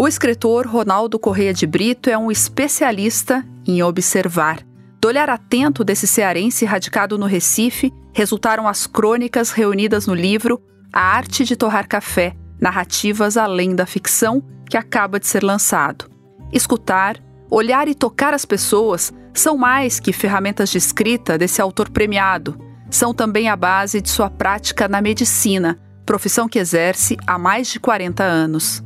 O 0.00 0.08
escritor 0.08 0.66
Ronaldo 0.66 1.18
Correia 1.18 1.52
de 1.52 1.66
Brito 1.66 2.08
é 2.08 2.16
um 2.16 2.30
especialista 2.30 3.46
em 3.66 3.82
observar. 3.82 4.60
Do 4.98 5.08
olhar 5.08 5.28
atento 5.28 5.84
desse 5.84 6.06
cearense 6.06 6.64
radicado 6.64 7.18
no 7.18 7.26
Recife, 7.26 7.92
resultaram 8.14 8.66
as 8.66 8.86
crônicas 8.86 9.50
reunidas 9.50 10.06
no 10.06 10.14
livro 10.14 10.58
A 10.90 11.02
Arte 11.02 11.44
de 11.44 11.54
Torrar 11.54 11.86
Café, 11.86 12.34
Narrativas 12.58 13.36
Além 13.36 13.76
da 13.76 13.84
Ficção, 13.84 14.42
que 14.70 14.78
acaba 14.78 15.20
de 15.20 15.26
ser 15.26 15.44
lançado. 15.44 16.10
Escutar, 16.50 17.18
olhar 17.50 17.86
e 17.86 17.94
tocar 17.94 18.32
as 18.32 18.46
pessoas 18.46 19.12
são 19.34 19.54
mais 19.54 20.00
que 20.00 20.14
ferramentas 20.14 20.70
de 20.70 20.78
escrita 20.78 21.36
desse 21.36 21.60
autor 21.60 21.90
premiado. 21.90 22.58
São 22.90 23.12
também 23.12 23.50
a 23.50 23.54
base 23.54 24.00
de 24.00 24.08
sua 24.08 24.30
prática 24.30 24.88
na 24.88 25.02
medicina, 25.02 25.78
profissão 26.06 26.48
que 26.48 26.58
exerce 26.58 27.18
há 27.26 27.36
mais 27.38 27.68
de 27.68 27.78
40 27.78 28.24
anos. 28.24 28.82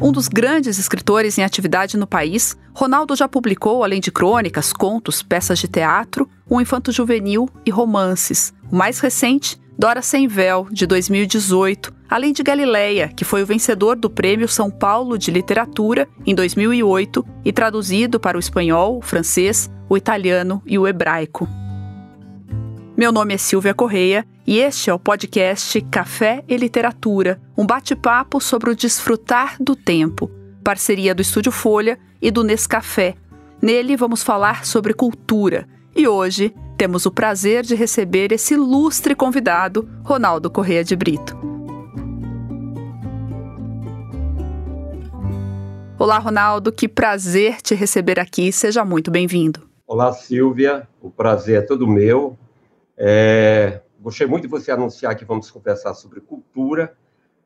Um 0.00 0.12
dos 0.12 0.28
grandes 0.28 0.78
escritores 0.78 1.38
em 1.38 1.42
atividade 1.42 1.96
no 1.96 2.06
país, 2.06 2.56
Ronaldo 2.74 3.16
já 3.16 3.26
publicou, 3.26 3.82
além 3.82 3.98
de 3.98 4.12
crônicas, 4.12 4.72
contos, 4.72 5.22
peças 5.22 5.58
de 5.58 5.66
teatro, 5.66 6.28
um 6.50 6.60
infanto 6.60 6.92
juvenil 6.92 7.48
e 7.64 7.70
romances. 7.70 8.52
O 8.70 8.76
mais 8.76 9.00
recente, 9.00 9.58
Dora 9.78 10.02
Sem 10.02 10.28
Véu, 10.28 10.68
de 10.70 10.86
2018, 10.86 11.94
além 12.10 12.34
de 12.34 12.42
Galileia, 12.42 13.08
que 13.08 13.24
foi 13.24 13.42
o 13.42 13.46
vencedor 13.46 13.96
do 13.96 14.10
Prêmio 14.10 14.48
São 14.48 14.70
Paulo 14.70 15.16
de 15.16 15.30
Literatura 15.30 16.06
em 16.26 16.34
2008 16.34 17.24
e 17.42 17.52
traduzido 17.52 18.20
para 18.20 18.36
o 18.36 18.40
espanhol, 18.40 18.98
o 18.98 19.02
francês, 19.02 19.70
o 19.88 19.96
italiano 19.96 20.62
e 20.66 20.78
o 20.78 20.86
hebraico. 20.86 21.48
Meu 22.96 23.12
nome 23.12 23.34
é 23.34 23.36
Silvia 23.36 23.74
Correia 23.74 24.26
e 24.46 24.58
este 24.58 24.88
é 24.88 24.94
o 24.94 24.98
podcast 24.98 25.78
Café 25.82 26.42
e 26.48 26.56
Literatura, 26.56 27.38
um 27.54 27.66
bate-papo 27.66 28.40
sobre 28.40 28.70
o 28.70 28.74
desfrutar 28.74 29.58
do 29.60 29.76
tempo, 29.76 30.30
parceria 30.64 31.14
do 31.14 31.20
Estúdio 31.20 31.52
Folha 31.52 31.98
e 32.22 32.30
do 32.30 32.42
Nescafé. 32.42 33.14
Nele 33.60 33.98
vamos 33.98 34.22
falar 34.22 34.64
sobre 34.64 34.94
cultura 34.94 35.68
e 35.94 36.08
hoje 36.08 36.54
temos 36.78 37.04
o 37.04 37.10
prazer 37.10 37.64
de 37.64 37.74
receber 37.74 38.32
esse 38.32 38.54
ilustre 38.54 39.14
convidado, 39.14 39.86
Ronaldo 40.02 40.50
Correia 40.50 40.82
de 40.82 40.96
Brito. 40.96 41.36
Olá, 45.98 46.18
Ronaldo, 46.18 46.72
que 46.72 46.88
prazer 46.88 47.60
te 47.60 47.74
receber 47.74 48.18
aqui. 48.18 48.50
Seja 48.50 48.86
muito 48.86 49.10
bem-vindo. 49.10 49.68
Olá, 49.86 50.14
Silvia. 50.14 50.88
O 51.02 51.10
prazer 51.10 51.58
é 51.58 51.60
todo 51.62 51.86
meu. 51.86 52.38
É, 52.98 53.82
gostei 54.00 54.26
muito 54.26 54.42
de 54.42 54.48
você 54.48 54.70
anunciar 54.70 55.14
que 55.16 55.24
vamos 55.24 55.50
conversar 55.50 55.94
sobre 55.94 56.20
cultura, 56.20 56.96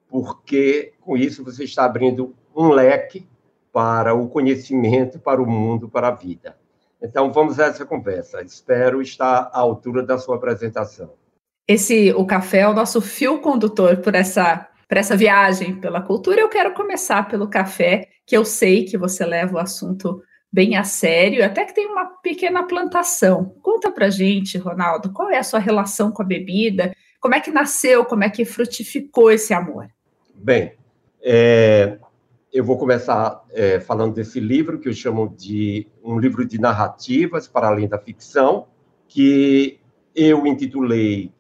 porque 0.09 0.93
com 1.01 1.17
isso 1.17 1.45
você 1.45 1.65
está 1.65 1.85
abrindo 1.85 2.35
um 2.55 2.69
leque 2.71 3.29
para 3.73 4.15
o 4.15 4.29
conhecimento, 4.29 5.19
para 5.19 5.43
o 5.43 5.47
mundo, 5.47 5.89
para 5.89 6.09
a 6.09 6.15
vida. 6.15 6.57
Então 7.03 7.33
vamos 7.33 7.59
a 7.59 7.67
essa 7.67 7.87
conversa. 7.87 8.43
Espero 8.43 9.01
estar 9.01 9.51
à 9.53 9.59
altura 9.59 10.03
da 10.03 10.19
sua 10.19 10.37
apresentação. 10.37 11.15
Esse 11.67 12.13
o 12.13 12.27
café 12.27 12.61
é 12.61 12.69
o 12.69 12.75
nosso 12.75 13.01
fio 13.01 13.41
condutor 13.41 13.99
por 13.99 14.15
essa 14.15 14.67
por 14.89 14.97
essa 14.97 15.17
viagem 15.17 15.81
pela 15.81 16.03
cultura. 16.03 16.41
Eu 16.41 16.49
quero 16.49 16.75
começar 16.75 17.29
pelo 17.29 17.49
café, 17.49 18.09
que 18.27 18.37
eu 18.37 18.45
sei 18.45 18.85
que 18.85 18.99
você 18.99 19.25
leva 19.25 19.55
o 19.55 19.59
assunto 19.61 20.21
bem 20.53 20.77
a 20.77 20.85
sério, 20.85 21.45
até 21.45 21.65
que 21.65 21.75
tem 21.75 21.87
uma 21.87 22.07
pequena 22.07 22.67
plantação. 22.67 23.55
Conta 23.63 23.91
pra 23.91 24.11
gente, 24.11 24.59
Ronaldo, 24.59 25.13
qual 25.13 25.31
é 25.31 25.39
a 25.39 25.45
sua 25.45 25.61
relação 25.61 26.11
com 26.11 26.23
a 26.23 26.27
bebida? 26.27 26.93
Como 27.21 27.35
é 27.35 27.41
que 27.41 27.51
nasceu, 27.51 28.05
como 28.05 28.25
é 28.25 28.31
que 28.31 28.45
frutificou 28.45 29.31
esse 29.31 29.53
amor? 29.53 29.89
Bem, 30.35 30.73
é, 31.23 31.99
eu 32.53 32.65
vou 32.65 32.79
começar 32.79 33.45
é, 33.51 33.79
falando 33.79 34.15
desse 34.15 34.41
livro 34.41 34.81
que 34.81 34.89
eu 34.89 34.93
chamo 34.93 35.35
de 35.37 35.87
um 36.03 36.19
livro 36.19 36.45
de 36.45 36.59
narrativas 36.61 37.47
para 37.47 37.69
além 37.69 37.87
da 37.87 37.99
ficção, 37.99 38.67
que 39.07 39.79
eu 40.15 40.47
intitulei 40.47 41.33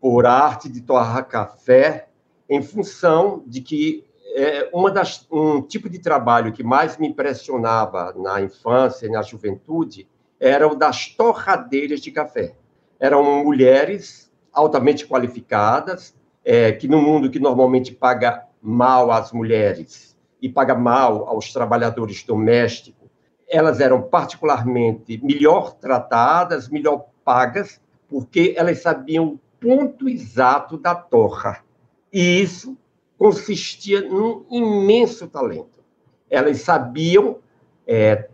Por 0.00 0.26
Arte 0.26 0.68
de 0.68 0.80
Torrar 0.80 1.28
Café, 1.28 2.08
em 2.48 2.62
função 2.62 3.44
de 3.46 3.60
que 3.60 4.04
é, 4.36 4.68
uma 4.70 4.90
das, 4.90 5.26
um 5.32 5.62
tipo 5.62 5.88
de 5.88 5.98
trabalho 5.98 6.52
que 6.52 6.62
mais 6.62 6.98
me 6.98 7.08
impressionava 7.08 8.12
na 8.14 8.42
infância 8.42 9.06
e 9.06 9.10
na 9.10 9.22
juventude 9.22 10.06
era 10.38 10.68
o 10.68 10.74
das 10.74 11.06
torradeiras 11.06 12.00
de 12.00 12.10
café. 12.10 12.54
Eram 13.00 13.42
mulheres 13.42 14.30
altamente 14.52 15.06
qualificadas, 15.06 16.14
é, 16.44 16.70
que 16.70 16.86
no 16.86 17.00
mundo 17.00 17.30
que 17.30 17.38
normalmente 17.38 17.94
paga 17.94 18.44
mal 18.60 19.10
às 19.10 19.32
mulheres 19.32 20.14
e 20.40 20.50
paga 20.50 20.74
mal 20.74 21.26
aos 21.26 21.50
trabalhadores 21.50 22.22
domésticos, 22.22 23.08
elas 23.48 23.80
eram 23.80 24.02
particularmente 24.02 25.18
melhor 25.24 25.72
tratadas, 25.76 26.68
melhor 26.68 27.06
pagas, 27.24 27.80
porque 28.06 28.52
elas 28.54 28.82
sabiam 28.82 29.28
o 29.28 29.40
ponto 29.58 30.10
exato 30.10 30.76
da 30.76 30.94
torra. 30.94 31.64
E 32.12 32.42
isso 32.42 32.76
consistia 33.18 34.02
num 34.02 34.44
imenso 34.50 35.26
talento. 35.26 35.84
Elas 36.28 36.60
sabiam 36.60 37.38
é, 37.86 38.28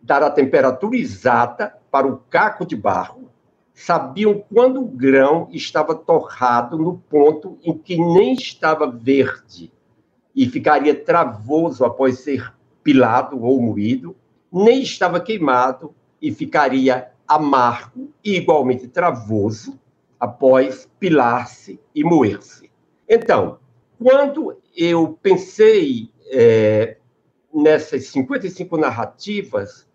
dar 0.00 0.22
a 0.22 0.30
temperatura 0.30 0.96
exata 0.96 1.76
para 1.90 2.06
o 2.06 2.18
caco 2.30 2.66
de 2.66 2.76
barro, 2.76 3.30
sabiam 3.74 4.42
quando 4.52 4.80
o 4.80 4.86
grão 4.86 5.48
estava 5.52 5.94
torrado 5.94 6.78
no 6.78 6.98
ponto 6.98 7.58
em 7.62 7.76
que 7.76 7.96
nem 7.96 8.32
estava 8.32 8.90
verde 8.90 9.72
e 10.34 10.48
ficaria 10.48 10.94
travoso 10.94 11.84
após 11.84 12.20
ser 12.20 12.52
pilado 12.82 13.42
ou 13.42 13.60
moído, 13.60 14.16
nem 14.52 14.82
estava 14.82 15.20
queimado 15.20 15.94
e 16.20 16.32
ficaria 16.32 17.10
amargo 17.26 18.10
e 18.24 18.36
igualmente 18.36 18.86
travoso 18.86 19.78
após 20.18 20.88
pilar-se 20.98 21.80
e 21.94 22.04
moer-se. 22.04 22.70
Então, 23.08 23.58
quando 23.98 24.60
eu 24.76 25.18
pensei 25.22 26.10
é, 26.30 26.96
nessas 27.52 28.08
55 28.08 28.76
narrativas, 28.76 29.86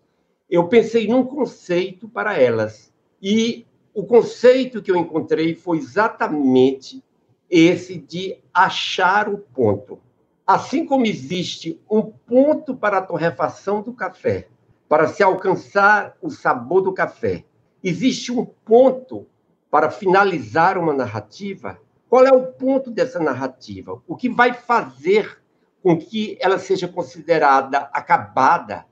eu 0.50 0.68
pensei 0.68 1.06
num 1.06 1.24
conceito 1.24 2.08
para 2.08 2.38
elas. 2.38 2.92
E 3.22 3.64
o 3.94 4.04
conceito 4.04 4.82
que 4.82 4.90
eu 4.90 4.96
encontrei 4.96 5.54
foi 5.54 5.78
exatamente 5.78 7.02
esse 7.48 7.98
de 7.98 8.38
achar 8.52 9.28
o 9.28 9.38
ponto. 9.38 10.00
Assim 10.46 10.84
como 10.84 11.06
existe 11.06 11.80
um 11.90 12.02
ponto 12.02 12.74
para 12.74 12.98
a 12.98 13.02
torrefação 13.02 13.82
do 13.82 13.92
café, 13.92 14.48
para 14.88 15.06
se 15.06 15.22
alcançar 15.22 16.16
o 16.20 16.30
sabor 16.30 16.82
do 16.82 16.92
café, 16.92 17.44
existe 17.82 18.32
um 18.32 18.44
ponto 18.44 19.26
para 19.70 19.90
finalizar 19.90 20.76
uma 20.76 20.92
narrativa 20.92 21.80
qual 22.12 22.26
é 22.26 22.30
o 22.30 22.52
ponto 22.52 22.90
dessa 22.90 23.18
narrativa? 23.18 24.02
O 24.06 24.14
que 24.14 24.28
vai 24.28 24.52
fazer 24.52 25.40
com 25.82 25.96
que 25.98 26.36
ela 26.42 26.58
seja 26.58 26.86
considerada 26.86 27.88
acabada, 27.90 28.84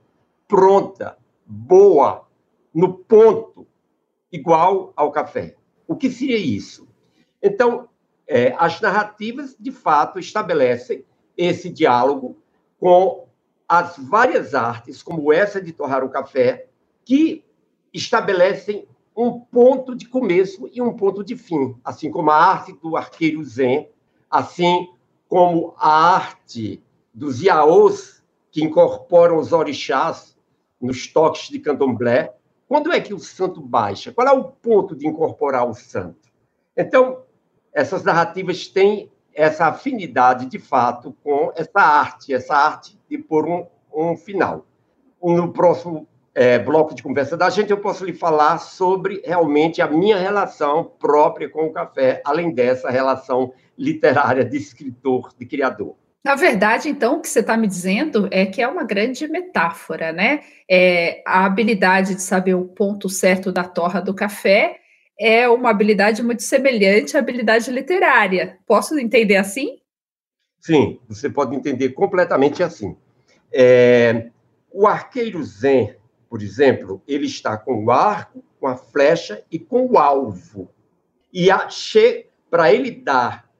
pronta, 0.48 1.18
boa, 1.44 2.26
no 2.72 2.94
ponto, 2.94 3.66
igual 4.32 4.94
ao 4.96 5.12
café? 5.12 5.54
O 5.86 5.94
que 5.96 6.08
seria 6.08 6.38
isso? 6.38 6.88
Então, 7.42 7.90
é, 8.26 8.54
as 8.56 8.80
narrativas, 8.80 9.54
de 9.60 9.70
fato, 9.70 10.18
estabelecem 10.18 11.04
esse 11.36 11.68
diálogo 11.68 12.38
com 12.78 13.28
as 13.68 13.98
várias 13.98 14.54
artes, 14.54 15.02
como 15.02 15.30
essa 15.30 15.60
de 15.60 15.74
torrar 15.74 16.02
o 16.02 16.08
café, 16.08 16.68
que 17.04 17.44
estabelecem 17.92 18.88
um 19.20 19.38
ponto 19.38 19.94
de 19.94 20.08
começo 20.08 20.66
e 20.72 20.80
um 20.80 20.96
ponto 20.96 21.22
de 21.22 21.36
fim, 21.36 21.76
assim 21.84 22.10
como 22.10 22.30
a 22.30 22.36
arte 22.36 22.72
do 22.72 22.96
arqueiro 22.96 23.44
zen, 23.44 23.86
assim 24.30 24.88
como 25.28 25.74
a 25.76 26.14
arte 26.14 26.82
dos 27.12 27.42
yaôs, 27.42 28.22
que 28.50 28.64
incorporam 28.64 29.36
os 29.36 29.52
orixás 29.52 30.34
nos 30.80 31.06
toques 31.06 31.50
de 31.50 31.58
candomblé. 31.58 32.34
Quando 32.66 32.90
é 32.90 32.98
que 32.98 33.12
o 33.12 33.18
santo 33.18 33.60
baixa? 33.60 34.10
Qual 34.10 34.26
é 34.26 34.32
o 34.32 34.44
ponto 34.44 34.96
de 34.96 35.06
incorporar 35.06 35.68
o 35.68 35.74
santo? 35.74 36.30
Então, 36.74 37.22
essas 37.74 38.02
narrativas 38.02 38.68
têm 38.68 39.12
essa 39.34 39.66
afinidade, 39.66 40.46
de 40.46 40.58
fato, 40.58 41.14
com 41.22 41.52
essa 41.54 41.78
arte, 41.78 42.32
essa 42.32 42.56
arte 42.56 42.98
de 43.06 43.18
pôr 43.18 43.46
um, 43.46 43.66
um 43.94 44.16
final. 44.16 44.64
No 45.22 45.52
próximo 45.52 46.08
é, 46.40 46.58
bloco 46.58 46.94
de 46.94 47.02
conversa 47.02 47.36
da 47.36 47.50
gente, 47.50 47.70
eu 47.70 47.76
posso 47.76 48.02
lhe 48.02 48.14
falar 48.14 48.56
sobre 48.56 49.20
realmente 49.22 49.82
a 49.82 49.86
minha 49.86 50.16
relação 50.16 50.90
própria 50.98 51.50
com 51.50 51.66
o 51.66 51.70
café, 51.70 52.22
além 52.24 52.50
dessa 52.50 52.88
relação 52.88 53.52
literária 53.76 54.42
de 54.42 54.56
escritor, 54.56 55.34
de 55.38 55.44
criador. 55.44 55.96
Na 56.24 56.34
verdade, 56.34 56.88
então, 56.88 57.18
o 57.18 57.20
que 57.20 57.28
você 57.28 57.40
está 57.40 57.58
me 57.58 57.66
dizendo 57.66 58.26
é 58.30 58.46
que 58.46 58.62
é 58.62 58.66
uma 58.66 58.84
grande 58.84 59.28
metáfora, 59.28 60.12
né? 60.12 60.40
É, 60.66 61.22
a 61.26 61.44
habilidade 61.44 62.14
de 62.14 62.22
saber 62.22 62.54
o 62.54 62.64
ponto 62.64 63.06
certo 63.06 63.52
da 63.52 63.64
torra 63.64 64.00
do 64.00 64.14
café 64.14 64.78
é 65.20 65.46
uma 65.46 65.68
habilidade 65.68 66.22
muito 66.22 66.42
semelhante 66.42 67.18
à 67.18 67.20
habilidade 67.20 67.70
literária. 67.70 68.56
Posso 68.66 68.98
entender 68.98 69.36
assim? 69.36 69.76
Sim, 70.58 70.98
você 71.06 71.28
pode 71.28 71.54
entender 71.54 71.90
completamente 71.90 72.62
assim. 72.62 72.96
É, 73.52 74.30
o 74.72 74.86
arqueiro 74.86 75.42
zen, 75.42 75.99
por 76.30 76.40
exemplo, 76.40 77.02
ele 77.08 77.26
está 77.26 77.58
com 77.58 77.84
o 77.84 77.90
arco, 77.90 78.44
com 78.60 78.68
a 78.68 78.76
flecha 78.76 79.44
e 79.50 79.58
com 79.58 79.84
o 79.84 79.98
alvo. 79.98 80.70
E 81.32 81.48
para 82.48 82.72
ele 82.72 82.92
dar 82.92 83.50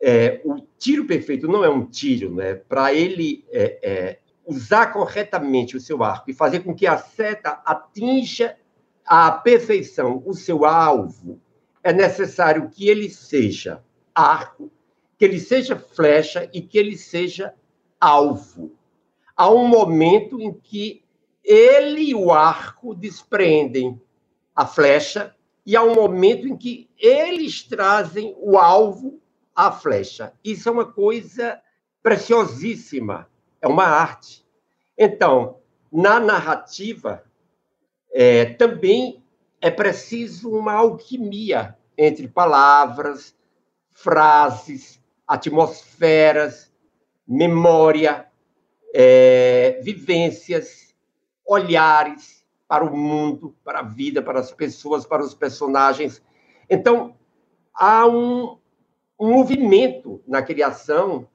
é, 0.00 0.40
o 0.44 0.60
tiro 0.78 1.04
perfeito, 1.04 1.48
não 1.48 1.64
é 1.64 1.68
um 1.68 1.84
tiro, 1.84 2.32
né? 2.32 2.54
para 2.54 2.94
ele 2.94 3.44
é, 3.50 3.78
é, 3.82 4.18
usar 4.46 4.92
corretamente 4.92 5.76
o 5.76 5.80
seu 5.80 6.04
arco 6.04 6.30
e 6.30 6.34
fazer 6.34 6.60
com 6.60 6.72
que 6.72 6.86
a 6.86 6.96
seta 6.96 7.60
atinja 7.64 8.56
à 9.04 9.32
perfeição 9.32 10.22
o 10.24 10.32
seu 10.32 10.64
alvo, 10.64 11.40
é 11.82 11.92
necessário 11.92 12.68
que 12.68 12.88
ele 12.88 13.10
seja 13.10 13.82
arco, 14.14 14.70
que 15.18 15.24
ele 15.24 15.40
seja 15.40 15.74
flecha 15.74 16.48
e 16.52 16.62
que 16.62 16.78
ele 16.78 16.96
seja 16.96 17.52
alvo. 18.00 18.72
Há 19.36 19.50
um 19.50 19.66
momento 19.66 20.40
em 20.40 20.52
que 20.52 21.01
ele 21.44 22.10
e 22.10 22.14
o 22.14 22.32
arco 22.32 22.94
desprendem 22.94 24.00
a 24.54 24.66
flecha 24.66 25.34
e 25.64 25.76
há 25.76 25.82
um 25.82 25.94
momento 25.94 26.46
em 26.46 26.56
que 26.56 26.90
eles 26.98 27.62
trazem 27.62 28.34
o 28.38 28.58
alvo 28.58 29.20
à 29.54 29.70
flecha. 29.70 30.32
Isso 30.44 30.68
é 30.68 30.72
uma 30.72 30.90
coisa 30.90 31.60
preciosíssima, 32.02 33.28
é 33.60 33.68
uma 33.68 33.84
arte. 33.84 34.44
Então, 34.98 35.58
na 35.90 36.18
narrativa, 36.18 37.24
é, 38.12 38.44
também 38.44 39.22
é 39.60 39.70
preciso 39.70 40.50
uma 40.50 40.74
alquimia 40.74 41.76
entre 41.96 42.26
palavras, 42.26 43.34
frases, 43.92 45.00
atmosferas, 45.26 46.72
memória, 47.26 48.26
é, 48.94 49.80
vivências, 49.82 50.91
olhares 51.46 52.44
para 52.66 52.84
o 52.84 52.96
mundo, 52.96 53.54
para 53.64 53.80
a 53.80 53.82
vida, 53.82 54.22
para 54.22 54.40
as 54.40 54.50
pessoas, 54.50 55.04
para 55.04 55.22
os 55.22 55.34
personagens. 55.34 56.22
Então, 56.70 57.14
há 57.74 58.06
um, 58.06 58.56
um 59.20 59.30
movimento 59.30 60.22
na 60.26 60.42
criação, 60.42 61.28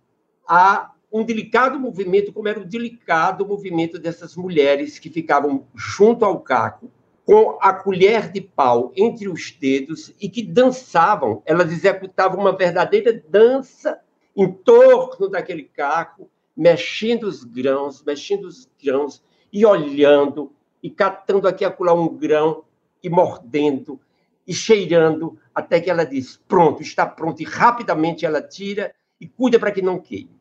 há 0.48 0.92
um 1.12 1.24
delicado 1.24 1.80
movimento, 1.80 2.34
como 2.34 2.48
era 2.48 2.60
o 2.60 2.66
delicado 2.66 3.46
movimento 3.46 4.00
dessas 4.00 4.36
mulheres 4.36 5.00
que 5.00 5.10
ficavam 5.10 5.66
junto 5.76 6.26
ao 6.26 6.40
caco, 6.40 6.92
com 7.26 7.58
a 7.62 7.74
colher 7.74 8.32
de 8.32 8.40
pau 8.40 8.92
entre 8.96 9.28
os 9.28 9.52
dedos 9.52 10.14
e 10.22 10.30
que 10.30 10.42
dançavam, 10.42 11.44
elas 11.46 11.72
executavam 11.72 12.40
uma 12.40 12.56
verdadeira 12.56 13.22
dança 13.28 14.00
em 14.36 14.50
torno 14.52 15.28
daquele 15.28 15.64
caco, 15.64 16.30
mexendo 16.56 17.24
os 17.24 17.44
grãos, 17.44 18.02
mexendo 18.04 18.46
os 18.46 18.70
grãos 18.82 19.22
e 19.52 19.66
olhando 19.66 20.52
e 20.82 20.90
catando 20.90 21.48
aqui 21.48 21.66
acolá 21.66 21.94
um 21.94 22.08
grão 22.08 22.64
e 23.04 23.10
mordendo 23.10 24.00
e 24.46 24.54
cheirando 24.54 25.38
até 25.54 25.80
que 25.80 25.90
ela 25.90 26.06
diz: 26.06 26.40
"Pronto, 26.48 26.82
está 26.82 27.06
pronto" 27.06 27.42
e 27.42 27.46
rapidamente 27.46 28.26
ela 28.26 28.42
tira 28.42 28.94
e 29.20 29.28
cuida 29.28 29.60
para 29.60 29.72
que 29.72 29.82
não 29.82 30.00
queime 30.00 30.38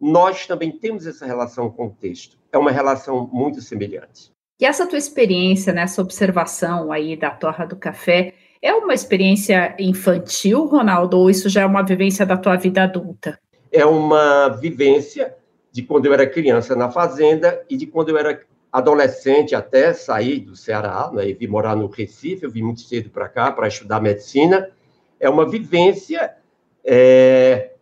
nós 0.00 0.46
também 0.46 0.72
temos 0.72 1.06
essa 1.06 1.26
relação 1.26 1.68
com 1.68 1.88
o 1.88 1.90
texto. 1.90 2.38
É 2.50 2.56
uma 2.56 2.70
relação 2.70 3.28
muito 3.30 3.60
semelhante. 3.60 4.32
E 4.58 4.64
essa 4.64 4.86
tua 4.86 4.98
experiência, 4.98 5.72
nessa 5.72 6.00
observação 6.00 6.90
aí 6.90 7.16
da 7.16 7.30
Torra 7.30 7.66
do 7.66 7.76
Café, 7.76 8.34
é 8.62 8.72
uma 8.72 8.94
experiência 8.94 9.74
infantil, 9.78 10.64
Ronaldo, 10.66 11.18
ou 11.18 11.30
isso 11.30 11.48
já 11.48 11.62
é 11.62 11.66
uma 11.66 11.82
vivência 11.82 12.24
da 12.26 12.36
tua 12.36 12.56
vida 12.56 12.82
adulta? 12.82 13.38
É 13.72 13.84
uma 13.84 14.48
vivência 14.48 15.34
de 15.72 15.82
quando 15.82 16.06
eu 16.06 16.12
era 16.12 16.26
criança 16.26 16.74
na 16.74 16.90
fazenda 16.90 17.64
e 17.68 17.76
de 17.76 17.86
quando 17.86 18.10
eu 18.10 18.18
era 18.18 18.40
adolescente 18.72 19.54
até 19.54 19.92
sair 19.92 20.40
do 20.40 20.54
Ceará, 20.54 21.10
né, 21.12 21.28
e 21.28 21.34
vim 21.34 21.46
morar 21.46 21.74
no 21.74 21.86
Recife, 21.86 22.44
eu 22.44 22.50
vim 22.50 22.62
muito 22.62 22.80
cedo 22.82 23.10
para 23.10 23.28
cá 23.28 23.50
para 23.50 23.68
estudar 23.68 24.00
medicina. 24.00 24.70
É 25.18 25.28
uma 25.28 25.48
vivência 25.48 26.36
é, 26.84 27.72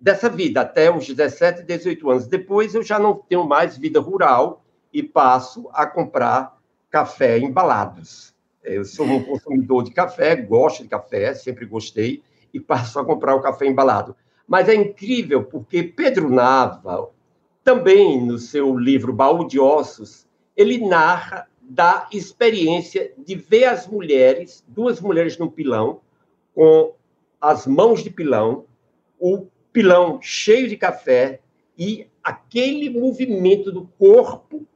dessa 0.00 0.28
vida, 0.28 0.60
até 0.60 0.94
os 0.94 1.06
17, 1.06 1.62
18 1.62 2.10
anos. 2.10 2.26
Depois 2.26 2.74
eu 2.74 2.82
já 2.82 2.98
não 2.98 3.14
tenho 3.14 3.46
mais 3.46 3.76
vida 3.76 4.00
rural 4.00 4.64
e 4.92 5.02
passo 5.02 5.68
a 5.72 5.86
comprar 5.86 6.58
café 6.90 7.38
embalados. 7.38 8.34
Eu 8.62 8.84
sou 8.84 9.06
um 9.06 9.22
consumidor 9.22 9.82
de 9.82 9.92
café, 9.92 10.36
gosto 10.36 10.82
de 10.82 10.88
café, 10.88 11.34
sempre 11.34 11.66
gostei, 11.66 12.22
e 12.52 12.60
passo 12.60 12.98
a 12.98 13.04
comprar 13.04 13.34
o 13.34 13.42
café 13.42 13.66
embalado. 13.66 14.16
Mas 14.46 14.68
é 14.68 14.74
incrível 14.74 15.44
porque 15.44 15.82
Pedro 15.82 16.30
Nava, 16.30 17.10
também 17.64 18.20
no 18.20 18.38
seu 18.38 18.76
livro 18.76 19.12
Baú 19.12 19.48
de 19.48 19.58
Ossos, 19.58 20.26
ele 20.54 20.86
narra 20.86 21.48
da 21.62 22.06
experiência 22.12 23.12
de 23.16 23.34
ver 23.34 23.64
as 23.64 23.86
mulheres, 23.86 24.62
duas 24.68 25.00
mulheres 25.00 25.38
no 25.38 25.50
pilão, 25.50 26.02
com 26.54 26.94
as 27.40 27.66
mãos 27.66 28.04
de 28.04 28.10
pilão, 28.10 28.66
o 29.18 29.46
pilão 29.72 30.20
cheio 30.20 30.68
de 30.68 30.76
café 30.76 31.40
e 31.76 32.06
aquele 32.22 32.90
movimento 32.90 33.72
do 33.72 33.86
corpo 33.98 34.66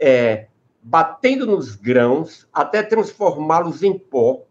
é, 0.00 0.48
batendo 0.82 1.46
nos 1.46 1.76
grãos 1.76 2.48
até 2.52 2.82
transformá-los 2.82 3.82
em 3.82 3.96
pó, 3.96 4.42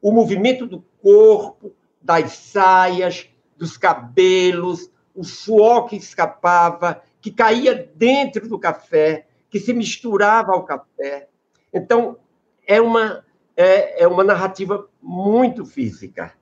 o 0.00 0.12
movimento 0.12 0.66
do 0.66 0.84
corpo, 1.02 1.74
das 2.00 2.32
saias, 2.32 3.28
dos 3.56 3.76
cabelos, 3.76 4.90
o 5.14 5.24
suor 5.24 5.86
que 5.86 5.96
escapava, 5.96 7.02
que 7.22 7.30
caía 7.30 7.90
dentro 7.94 8.48
do 8.48 8.58
café, 8.58 9.26
que 9.48 9.60
se 9.60 9.72
misturava 9.72 10.52
ao 10.52 10.64
café. 10.64 11.28
Então, 11.72 12.18
é 12.66 12.80
uma, 12.80 13.24
é, 13.56 14.02
é 14.02 14.08
uma 14.08 14.24
narrativa 14.24 14.88
muito 15.00 15.64
física. 15.64 16.34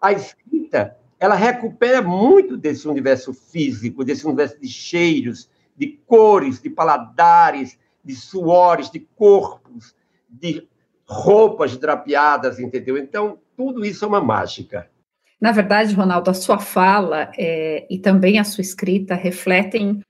A 0.00 0.12
escrita 0.12 0.98
ela 1.20 1.34
recupera 1.34 2.00
muito 2.00 2.56
desse 2.56 2.86
universo 2.86 3.32
físico, 3.32 4.04
desse 4.04 4.26
universo 4.26 4.60
de 4.60 4.68
cheiros, 4.68 5.48
de 5.76 5.98
cores, 6.06 6.60
de 6.60 6.70
paladares, 6.70 7.78
de 8.04 8.14
suores, 8.14 8.90
de 8.90 9.00
corpos, 9.16 9.94
de 10.28 10.68
roupas 11.04 11.76
drapeadas, 11.76 12.58
entendeu? 12.58 12.96
Então, 12.96 13.38
tudo 13.56 13.84
isso 13.84 14.04
é 14.04 14.08
uma 14.08 14.20
mágica. 14.20 14.88
Na 15.40 15.52
verdade, 15.52 15.94
Ronaldo, 15.94 16.30
a 16.30 16.34
sua 16.34 16.58
fala 16.58 17.30
é, 17.36 17.86
e 17.88 17.98
também 17.98 18.38
a 18.38 18.44
sua 18.44 18.62
escrita 18.62 19.14
refletem 19.14 20.00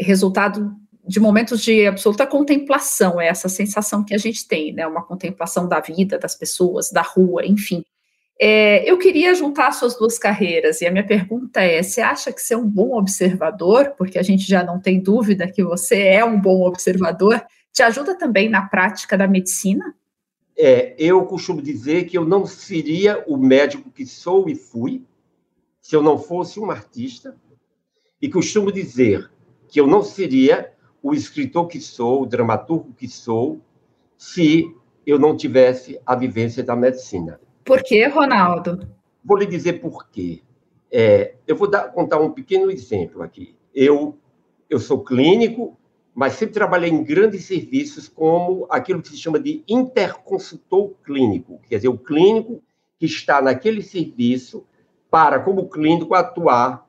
resultado 0.00 0.74
de 1.06 1.20
momentos 1.20 1.62
de 1.62 1.86
absoluta 1.86 2.26
contemplação, 2.26 3.20
é 3.20 3.28
essa 3.28 3.48
sensação 3.48 4.04
que 4.04 4.14
a 4.14 4.18
gente 4.18 4.46
tem, 4.48 4.72
né? 4.72 4.86
Uma 4.86 5.04
contemplação 5.04 5.68
da 5.68 5.78
vida, 5.78 6.18
das 6.18 6.34
pessoas, 6.34 6.90
da 6.90 7.02
rua, 7.02 7.46
enfim. 7.46 7.84
É, 8.40 8.90
eu 8.90 8.98
queria 8.98 9.34
juntar 9.34 9.72
suas 9.72 9.96
duas 9.96 10.18
carreiras, 10.18 10.80
e 10.80 10.86
a 10.86 10.90
minha 10.90 11.06
pergunta 11.06 11.60
é: 11.60 11.82
você 11.82 12.00
acha 12.00 12.32
que 12.32 12.42
você 12.42 12.54
é 12.54 12.56
um 12.56 12.68
bom 12.68 12.98
observador? 12.98 13.94
Porque 13.96 14.18
a 14.18 14.22
gente 14.22 14.46
já 14.46 14.64
não 14.64 14.80
tem 14.80 15.00
dúvida 15.00 15.50
que 15.50 15.62
você 15.62 16.02
é 16.02 16.24
um 16.24 16.40
bom 16.40 16.66
observador, 16.66 17.40
te 17.72 17.82
ajuda 17.82 18.18
também 18.18 18.48
na 18.48 18.62
prática 18.62 19.16
da 19.16 19.28
medicina? 19.28 19.94
É, 20.58 20.94
eu 20.98 21.24
costumo 21.24 21.62
dizer 21.62 22.06
que 22.06 22.16
eu 22.16 22.24
não 22.24 22.46
seria 22.46 23.22
o 23.26 23.36
médico 23.36 23.90
que 23.90 24.06
sou 24.06 24.48
e 24.48 24.54
fui 24.54 25.04
se 25.80 25.94
eu 25.94 26.02
não 26.02 26.18
fosse 26.18 26.58
um 26.58 26.68
artista, 26.68 27.36
e 28.20 28.28
costumo 28.28 28.72
dizer 28.72 29.30
que 29.68 29.80
eu 29.80 29.86
não 29.86 30.02
seria 30.02 30.72
o 31.02 31.14
escritor 31.14 31.68
que 31.68 31.80
sou, 31.80 32.22
o 32.22 32.26
dramaturgo 32.26 32.92
que 32.94 33.08
sou, 33.08 33.60
se 34.16 34.74
eu 35.06 35.18
não 35.18 35.36
tivesse 35.36 36.00
a 36.04 36.16
vivência 36.16 36.62
da 36.64 36.74
medicina. 36.74 37.40
Por 37.64 37.82
que, 37.82 38.06
Ronaldo? 38.06 38.88
Vou 39.24 39.36
lhe 39.36 39.46
dizer 39.46 39.74
por 39.74 40.08
quê. 40.08 40.42
É, 40.90 41.34
eu 41.46 41.56
vou 41.56 41.68
dar, 41.68 41.92
contar 41.92 42.18
um 42.18 42.30
pequeno 42.30 42.70
exemplo 42.70 43.22
aqui. 43.22 43.54
Eu, 43.74 44.18
eu 44.68 44.78
sou 44.78 45.04
clínico, 45.04 45.76
mas 46.14 46.34
sempre 46.34 46.54
trabalhei 46.54 46.90
em 46.90 47.04
grandes 47.04 47.44
serviços 47.44 48.08
como 48.08 48.66
aquilo 48.70 49.02
que 49.02 49.08
se 49.08 49.16
chama 49.16 49.38
de 49.38 49.62
interconsultor 49.68 50.94
clínico, 51.04 51.60
quer 51.68 51.76
dizer, 51.76 51.88
o 51.88 51.98
clínico 51.98 52.62
que 52.98 53.04
está 53.04 53.42
naquele 53.42 53.82
serviço 53.82 54.64
para, 55.10 55.38
como 55.40 55.68
clínico, 55.68 56.14
atuar 56.14 56.88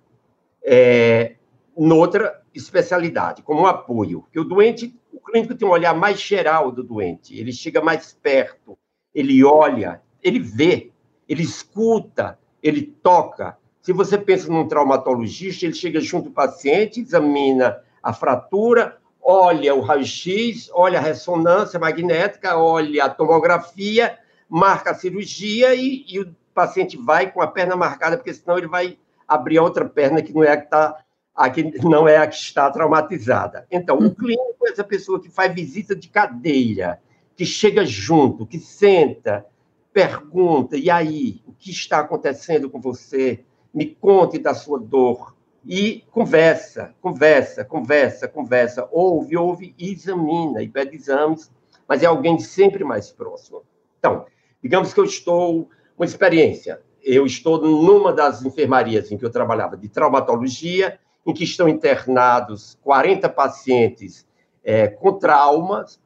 é, 0.64 1.36
noutra 1.78 2.42
especialidade, 2.58 3.42
como 3.42 3.62
um 3.62 3.68
apoio. 3.68 4.22
Porque 4.22 4.40
o 4.40 4.44
doente, 4.44 4.96
o 5.12 5.20
clínico 5.20 5.56
tem 5.56 5.68
um 5.68 5.72
olhar 5.72 5.94
mais 5.94 6.20
geral 6.20 6.72
do 6.72 6.84
doente, 6.84 7.38
ele 7.38 7.52
chega 7.52 7.82
mais 7.82 8.14
perto, 8.14 8.78
ele 9.14 9.44
olha, 9.44 10.02
ele 10.22 10.40
vê, 10.40 10.92
ele 11.28 11.44
escuta, 11.44 12.38
ele 12.62 12.82
toca. 12.82 13.58
Se 13.82 13.94
você 13.94 14.18
pensa 14.18 14.52
num 14.52 14.68
traumatologista, 14.68 15.66
ele 15.66 15.74
chega 15.74 16.00
junto 16.00 16.26
do 16.30 16.32
paciente, 16.32 17.00
examina 17.00 17.82
a 18.04 18.14
fratura, 18.14 18.98
olha 19.22 19.76
o 19.76 19.82
raio-x, 19.82 20.70
olha 20.74 21.00
a 21.00 21.02
ressonância 21.02 21.80
magnética, 21.80 22.58
olha 22.58 23.06
a 23.06 23.10
tomografia, 23.10 24.18
marca 24.50 24.92
a 24.92 24.96
cirurgia 24.96 25.76
e, 25.76 26.06
e, 26.08 26.20
o 26.22 26.36
paciente 26.54 26.98
vai 26.98 27.30
com 27.32 27.42
a 27.42 27.48
perna 27.48 27.76
marcada, 27.76 28.18
porque 28.18 28.34
senão 28.34 28.58
ele 28.58 28.68
vai 28.68 28.98
abrir 29.28 29.58
a 29.58 29.64
outra 29.64 29.84
perna 29.84 30.22
que 30.22 30.34
não 30.34 30.44
é 30.44 30.52
a 30.52 30.58
que 30.58 30.64
está 30.64 30.98
a 31.38 31.52
que 31.52 31.64
não 31.86 32.08
é 32.08 32.18
a 32.18 32.26
que 32.26 32.36
está 32.36 32.70
traumatizada. 32.72 33.68
Então, 33.70 34.00
o 34.00 34.14
clínico 34.14 34.66
é 34.66 34.72
essa 34.72 34.84
pessoa 34.84 35.22
que 35.22 35.30
faz 35.30 35.54
visita 35.54 35.96
de 35.96 36.10
cadeira, 36.10 37.00
que 37.36 37.46
chega 37.46 37.86
junto, 37.86 38.48
que 38.48 38.58
senta, 38.58 39.46
pergunta, 39.94 40.76
e 40.76 40.90
aí, 40.90 41.44
o 41.46 41.54
que 41.54 41.70
está 41.70 42.00
acontecendo 42.00 42.72
com 42.72 42.82
você? 42.82 43.46
Me 43.72 43.86
conte 43.86 44.40
da 44.40 44.56
sua 44.56 44.80
dor. 44.80 45.38
E 45.64 46.04
conversa, 46.12 46.96
conversa, 47.02 47.64
conversa, 47.64 48.28
conversa, 48.28 48.88
ouve, 48.92 49.38
ouve 49.38 49.76
e 49.78 49.92
examina, 49.92 50.64
e 50.64 50.68
pede 50.68 50.96
exames, 50.96 51.52
mas 51.88 52.02
é 52.02 52.06
alguém 52.06 52.40
sempre 52.40 52.84
mais 52.84 53.12
próximo. 53.12 53.64
Então, 54.00 54.26
digamos 54.64 54.94
que 54.94 55.00
eu 55.00 55.04
estou 55.04 55.70
com 55.96 56.04
experiência, 56.04 56.82
eu 57.04 57.26
estou 57.26 57.62
numa 57.62 58.14
das 58.14 58.44
enfermarias 58.46 59.12
em 59.12 59.18
que 59.18 59.26
eu 59.26 59.30
trabalhava 59.30 59.76
de 59.76 59.90
traumatologia, 59.90 60.98
em 61.28 61.34
que 61.34 61.44
estão 61.44 61.68
internados 61.68 62.78
40 62.82 63.28
pacientes 63.28 64.26
é, 64.64 64.88
com 64.88 65.12
traumas, 65.12 66.00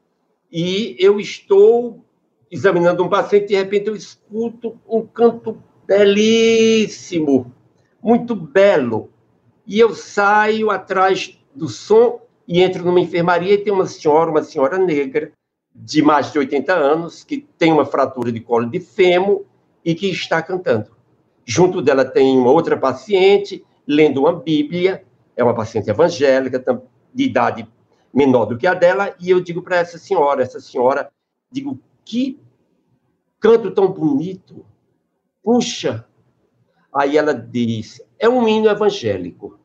e 0.52 0.96
eu 1.00 1.20
estou 1.20 2.04
examinando 2.50 3.04
um 3.04 3.08
paciente, 3.08 3.50
de 3.50 3.56
repente 3.56 3.88
eu 3.88 3.96
escuto 3.96 4.78
um 4.90 5.06
canto 5.06 5.62
belíssimo, 5.86 7.54
muito 8.02 8.36
belo, 8.36 9.12
e 9.66 9.80
eu 9.80 9.94
saio 9.94 10.72
atrás 10.72 11.40
do 11.54 11.70
som 11.70 12.20
e 12.48 12.62
entro 12.62 12.84
numa 12.84 13.00
enfermaria 13.00 13.54
e 13.54 13.58
tem 13.60 13.72
uma 13.72 13.86
senhora, 13.86 14.32
uma 14.32 14.44
senhora 14.44 14.80
negra, 14.80 15.32
de 15.74 16.02
mais 16.02 16.32
de 16.32 16.40
80 16.40 16.74
anos, 16.74 17.24
que 17.24 17.48
tem 17.58 17.72
uma 17.72 17.86
fratura 17.86 18.32
de 18.32 18.40
colo 18.40 18.66
de 18.66 18.80
fêmur 18.80 19.46
e 19.86 19.94
que 19.94 20.10
está 20.10 20.42
cantando. 20.42 20.92
Junto 21.46 21.82
dela 21.82 22.04
tem 22.04 22.38
uma 22.38 22.52
outra 22.52 22.76
paciente, 22.76 23.64
lendo 23.88 24.22
uma 24.22 24.34
Bíblia, 24.34 25.06
é 25.36 25.44
uma 25.44 25.56
paciente 25.56 25.90
evangélica, 25.90 26.60
de 27.14 27.24
idade 27.24 27.68
menor 28.14 28.46
do 28.46 28.58
que 28.58 28.68
a 28.68 28.74
dela, 28.74 29.16
e 29.20 29.30
eu 29.30 29.40
digo 29.40 29.62
para 29.62 29.78
essa 29.78 29.98
senhora, 29.98 30.44
essa 30.44 30.60
senhora, 30.60 31.12
digo, 31.52 31.80
que 32.04 32.40
canto 33.40 33.72
tão 33.72 33.92
bonito, 33.92 34.66
puxa. 35.44 36.06
Aí 36.94 37.18
ela 37.18 37.34
diz, 37.34 38.02
é 38.20 38.28
um 38.28 38.48
hino 38.48 38.70
evangélico. 38.70 39.60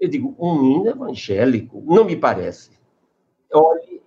Eu 0.00 0.08
digo, 0.08 0.34
um 0.38 0.62
hino 0.64 0.88
evangélico? 0.88 1.82
Não 1.86 2.04
me 2.04 2.16
parece. 2.16 2.70
Olha, 3.52 4.00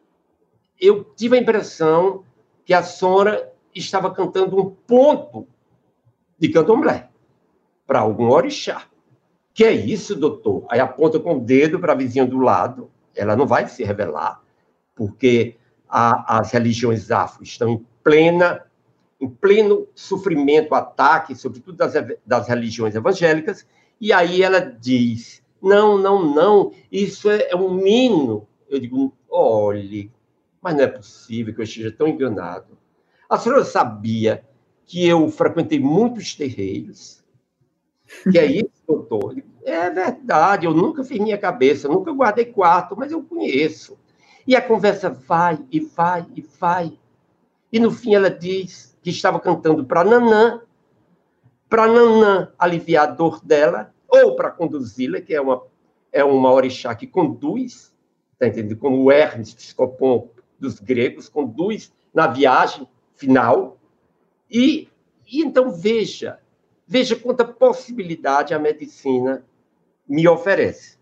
eu 0.79 1.03
tive 1.03 1.37
a 1.37 1.41
impressão 1.41 2.23
que 2.65 2.73
a 2.73 2.83
senhora 2.83 3.51
estava 3.73 4.13
cantando 4.13 4.59
um 4.59 4.69
ponto 4.69 5.47
de 6.37 6.49
candomblé 6.49 7.09
para 7.87 7.99
algum 7.99 8.29
orixá. 8.29 8.88
Que 9.53 9.65
é 9.65 9.73
isso, 9.73 10.15
doutor? 10.15 10.65
Aí 10.69 10.79
aponta 10.79 11.19
com 11.19 11.37
o 11.37 11.39
dedo 11.39 11.79
para 11.79 11.93
a 11.93 11.95
vizinha 11.95 12.25
do 12.25 12.39
lado. 12.39 12.89
Ela 13.15 13.35
não 13.35 13.45
vai 13.45 13.67
se 13.67 13.83
revelar, 13.83 14.41
porque 14.95 15.55
a, 15.87 16.39
as 16.39 16.51
religiões 16.51 17.11
afro 17.11 17.43
estão 17.43 17.69
em 17.69 17.85
plena 18.03 18.65
em 19.19 19.27
pleno 19.27 19.87
sofrimento, 19.93 20.73
ataque, 20.73 21.35
sobretudo 21.35 21.75
das, 21.75 21.93
das 22.25 22.47
religiões 22.47 22.95
evangélicas, 22.95 23.67
e 23.99 24.13
aí 24.13 24.41
ela 24.41 24.59
diz: 24.61 25.43
não, 25.61 25.97
não, 25.97 26.33
não, 26.33 26.71
isso 26.91 27.29
é, 27.29 27.49
é 27.49 27.55
um 27.55 27.85
hino. 27.85 28.47
Eu 28.69 28.79
digo: 28.79 29.13
olhe, 29.29 30.11
mas 30.61 30.75
não 30.75 30.83
é 30.83 30.87
possível 30.87 31.53
que 31.53 31.59
eu 31.59 31.65
esteja 31.65 31.91
tão 31.91 32.07
enganado. 32.07 32.77
A 33.29 33.37
senhora 33.37 33.63
sabia 33.63 34.43
que 34.85 35.05
eu 35.05 35.29
frequentei 35.29 35.79
muitos 35.79 36.33
terreiros? 36.33 37.23
Que 38.31 38.39
é 38.39 38.45
isso, 38.45 38.71
doutor? 38.87 39.35
É 39.63 39.89
verdade, 39.89 40.65
eu 40.65 40.73
nunca 40.73 41.03
fiz 41.03 41.19
minha 41.19 41.37
cabeça, 41.37 41.87
nunca 41.87 42.11
guardei 42.11 42.45
quarto, 42.45 42.95
mas 42.97 43.11
eu 43.11 43.23
conheço. 43.23 43.97
E 44.47 44.55
a 44.55 44.61
conversa 44.61 45.09
vai 45.09 45.59
e 45.71 45.79
vai 45.79 46.25
e 46.35 46.41
vai. 46.41 46.97
E 47.71 47.79
no 47.79 47.91
fim 47.91 48.15
ela 48.15 48.29
diz 48.31 48.97
que 49.01 49.11
estava 49.11 49.39
cantando 49.39 49.85
para 49.85 50.03
Nanã, 50.03 50.61
para 51.69 51.87
Nanã 51.87 52.51
aliviar 52.57 53.07
a 53.07 53.11
dor 53.11 53.45
dela, 53.45 53.93
ou 54.07 54.35
para 54.35 54.49
conduzi-la, 54.49 55.21
que 55.21 55.35
é 55.35 55.41
uma, 55.41 55.61
é 56.11 56.23
uma 56.23 56.51
orixá 56.51 56.95
que 56.95 57.05
conduz, 57.05 57.93
tá 58.39 58.47
entendendo? 58.47 58.77
Como 58.77 59.03
o 59.03 59.11
Hermes 59.11 59.53
Psicopon 59.53 60.29
dos 60.59 60.79
gregos, 60.79 61.29
conduz 61.29 61.93
na 62.13 62.25
viagem 62.25 62.87
final. 63.15 63.77
E, 64.49 64.89
e 65.27 65.41
então 65.41 65.71
veja, 65.71 66.39
veja 66.89 67.15
quanta 67.15 67.45
possibilidade 67.45 68.51
a 68.51 68.59
medicina 68.59 69.45
me 70.07 70.27
oferece. 70.27 70.97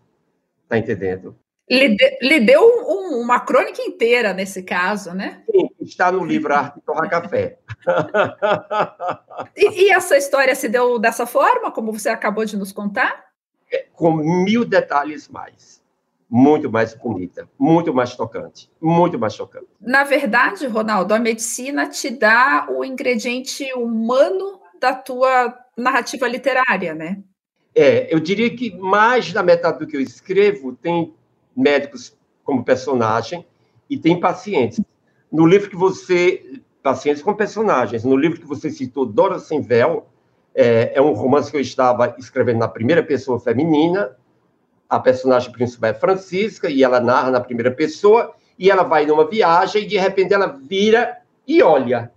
Está 0.64 0.76
entendendo? 0.76 1.34
Lhe, 1.68 1.96
de, 1.96 2.18
lhe 2.20 2.40
deu 2.40 2.62
um, 2.62 3.22
uma 3.22 3.40
crônica 3.40 3.80
inteira 3.80 4.34
nesse 4.34 4.62
caso, 4.62 5.14
né? 5.14 5.42
Sim, 5.50 5.70
está 5.80 6.12
no 6.12 6.24
livro 6.24 6.54
Arte 6.54 6.76
de 6.76 6.82
Torrar 6.82 7.08
Café. 7.08 7.58
e, 9.56 9.84
e, 9.84 9.90
essa 9.90 10.16
história 10.16 10.54
se 10.54 10.68
deu 10.68 10.98
dessa 10.98 11.24
forma, 11.26 11.70
como 11.70 11.92
você 11.92 12.10
acabou 12.10 12.44
de 12.44 12.56
nos 12.56 12.70
contar? 12.70 13.24
É, 13.72 13.86
com 13.94 14.12
mil 14.12 14.66
detalhes 14.66 15.26
mais. 15.28 15.82
Muito 16.30 16.70
mais 16.70 16.92
bonita, 16.92 17.48
muito 17.58 17.94
mais 17.94 18.14
tocante, 18.14 18.70
muito 18.78 19.18
mais 19.18 19.32
chocante. 19.32 19.68
Na 19.80 20.04
verdade, 20.04 20.66
Ronaldo, 20.66 21.14
a 21.14 21.18
medicina 21.18 21.86
te 21.88 22.10
dá 22.10 22.66
o 22.68 22.84
ingrediente 22.84 23.72
humano 23.72 24.60
da 24.78 24.94
tua 24.94 25.58
narrativa 25.78 26.26
literária, 26.26 26.94
né? 26.94 27.22
É, 27.74 28.12
eu 28.12 28.18
diria 28.18 28.54
que 28.54 28.76
mais 28.76 29.32
da 29.32 29.42
metade 29.42 29.78
do 29.78 29.86
que 29.86 29.96
eu 29.96 30.00
escrevo 30.00 30.74
tem 30.74 31.14
médicos 31.56 32.16
como 32.44 32.64
personagem 32.64 33.46
e 33.88 33.96
tem 33.96 34.18
pacientes. 34.18 34.80
No 35.30 35.46
livro 35.46 35.70
que 35.70 35.76
você. 35.76 36.60
Pacientes 36.82 37.22
com 37.22 37.34
personagens. 37.34 38.04
No 38.04 38.16
livro 38.16 38.40
que 38.40 38.46
você 38.46 38.70
citou, 38.70 39.04
Dora 39.04 39.38
Sem 39.38 39.60
Véu, 39.60 40.06
é, 40.54 40.92
é 40.94 41.02
um 41.02 41.12
romance 41.12 41.50
que 41.50 41.56
eu 41.56 41.60
estava 41.60 42.14
escrevendo 42.18 42.58
na 42.58 42.68
primeira 42.68 43.02
pessoa 43.02 43.38
feminina. 43.38 44.16
A 44.88 44.98
personagem 44.98 45.52
principal 45.52 45.90
é 45.90 45.94
Francisca 45.94 46.70
e 46.70 46.82
ela 46.82 46.98
narra 47.00 47.30
na 47.30 47.40
primeira 47.40 47.70
pessoa. 47.70 48.34
E 48.58 48.70
ela 48.70 48.84
vai 48.84 49.04
numa 49.04 49.28
viagem 49.28 49.82
e 49.82 49.86
de 49.86 49.98
repente 49.98 50.32
ela 50.32 50.46
vira 50.46 51.18
e 51.46 51.62
olha 51.62 52.10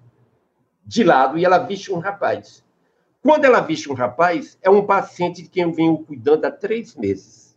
de 0.86 1.04
lado 1.04 1.38
e 1.38 1.46
ela 1.46 1.58
viste 1.60 1.92
um 1.92 2.00
rapaz. 2.00 2.64
Quando 3.22 3.46
ela 3.46 3.62
viste 3.62 3.90
um 3.90 3.94
rapaz, 3.94 4.58
é 4.62 4.70
um 4.70 4.86
paciente 4.86 5.44
de 5.44 5.50
quem 5.50 5.64
eu 5.64 5.72
venho 5.72 5.98
cuidando 6.00 6.46
há 6.46 6.52
três 6.52 6.96
meses. 6.96 7.56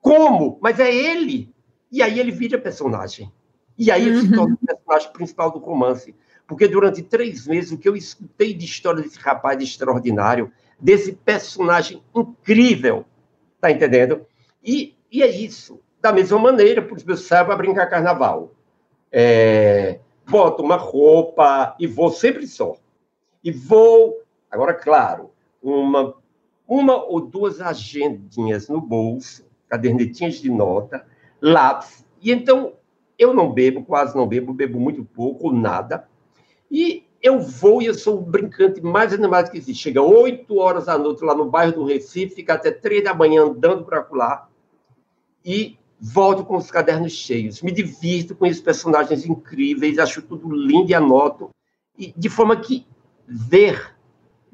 Como? 0.00 0.58
Mas 0.60 0.78
é 0.78 0.94
ele. 0.94 1.52
E 1.90 2.02
aí 2.02 2.20
ele 2.20 2.30
vira 2.30 2.58
personagem. 2.58 3.32
E 3.78 3.90
aí 3.90 4.06
ele 4.06 4.16
uhum. 4.16 4.22
se 4.22 4.32
torna 4.32 4.54
o 4.54 4.66
personagem 4.66 5.12
principal 5.12 5.50
do 5.50 5.58
romance. 5.58 6.14
Porque 6.46 6.68
durante 6.68 7.02
três 7.02 7.46
meses, 7.46 7.72
o 7.72 7.78
que 7.78 7.88
eu 7.88 7.96
escutei 7.96 8.52
de 8.52 8.66
história 8.66 9.02
desse 9.02 9.18
rapaz 9.18 9.62
extraordinário, 9.62 10.52
desse 10.78 11.12
personagem 11.12 12.02
incrível, 12.14 13.06
tá 13.60 13.70
entendendo? 13.70 14.26
E, 14.62 14.94
e 15.10 15.22
é 15.22 15.30
isso. 15.30 15.80
Da 16.02 16.12
mesma 16.12 16.38
maneira, 16.38 16.82
por 16.82 16.96
exemplo, 16.96 17.14
eu 17.14 17.16
saio 17.16 17.46
para 17.46 17.56
brincar 17.56 17.86
carnaval. 17.86 18.52
É, 19.10 20.00
boto 20.28 20.62
uma 20.62 20.76
roupa 20.76 21.74
e 21.80 21.86
vou 21.86 22.10
sempre 22.10 22.46
só. 22.46 22.76
E 23.42 23.50
vou 23.50 24.23
Agora, 24.54 24.72
claro, 24.72 25.32
uma, 25.60 26.14
uma 26.68 27.04
ou 27.04 27.20
duas 27.20 27.60
agendinhas 27.60 28.68
no 28.68 28.80
bolso, 28.80 29.44
cadernetinhas 29.68 30.36
de 30.36 30.48
nota, 30.48 31.04
lápis. 31.42 32.06
E 32.22 32.30
então, 32.30 32.74
eu 33.18 33.34
não 33.34 33.52
bebo, 33.52 33.84
quase 33.84 34.16
não 34.16 34.28
bebo, 34.28 34.54
bebo 34.54 34.78
muito 34.78 35.04
pouco, 35.04 35.52
nada. 35.52 36.08
E 36.70 37.04
eu 37.20 37.40
vou 37.40 37.82
e 37.82 37.86
eu 37.86 37.94
sou 37.94 38.18
o 38.18 38.22
brincante 38.22 38.80
mais 38.80 39.12
animado 39.12 39.50
que 39.50 39.58
existe. 39.58 39.82
Chega 39.82 40.00
oito 40.00 40.58
horas 40.58 40.86
da 40.86 40.96
noite 40.96 41.24
lá 41.24 41.34
no 41.34 41.50
bairro 41.50 41.72
do 41.72 41.84
Recife, 41.84 42.36
fica 42.36 42.54
até 42.54 42.70
três 42.70 43.02
da 43.02 43.12
manhã 43.12 43.42
andando 43.42 43.84
para 43.84 44.06
lá 44.12 44.48
e 45.44 45.76
volto 45.98 46.44
com 46.44 46.56
os 46.56 46.70
cadernos 46.70 47.12
cheios. 47.12 47.60
Me 47.60 47.72
divirto 47.72 48.36
com 48.36 48.46
esses 48.46 48.62
personagens 48.62 49.26
incríveis, 49.26 49.98
acho 49.98 50.22
tudo 50.22 50.54
lindo 50.54 50.90
e 50.90 50.94
anoto. 50.94 51.50
E 51.98 52.12
de 52.16 52.28
forma 52.28 52.56
que 52.56 52.86
ver 53.26 53.93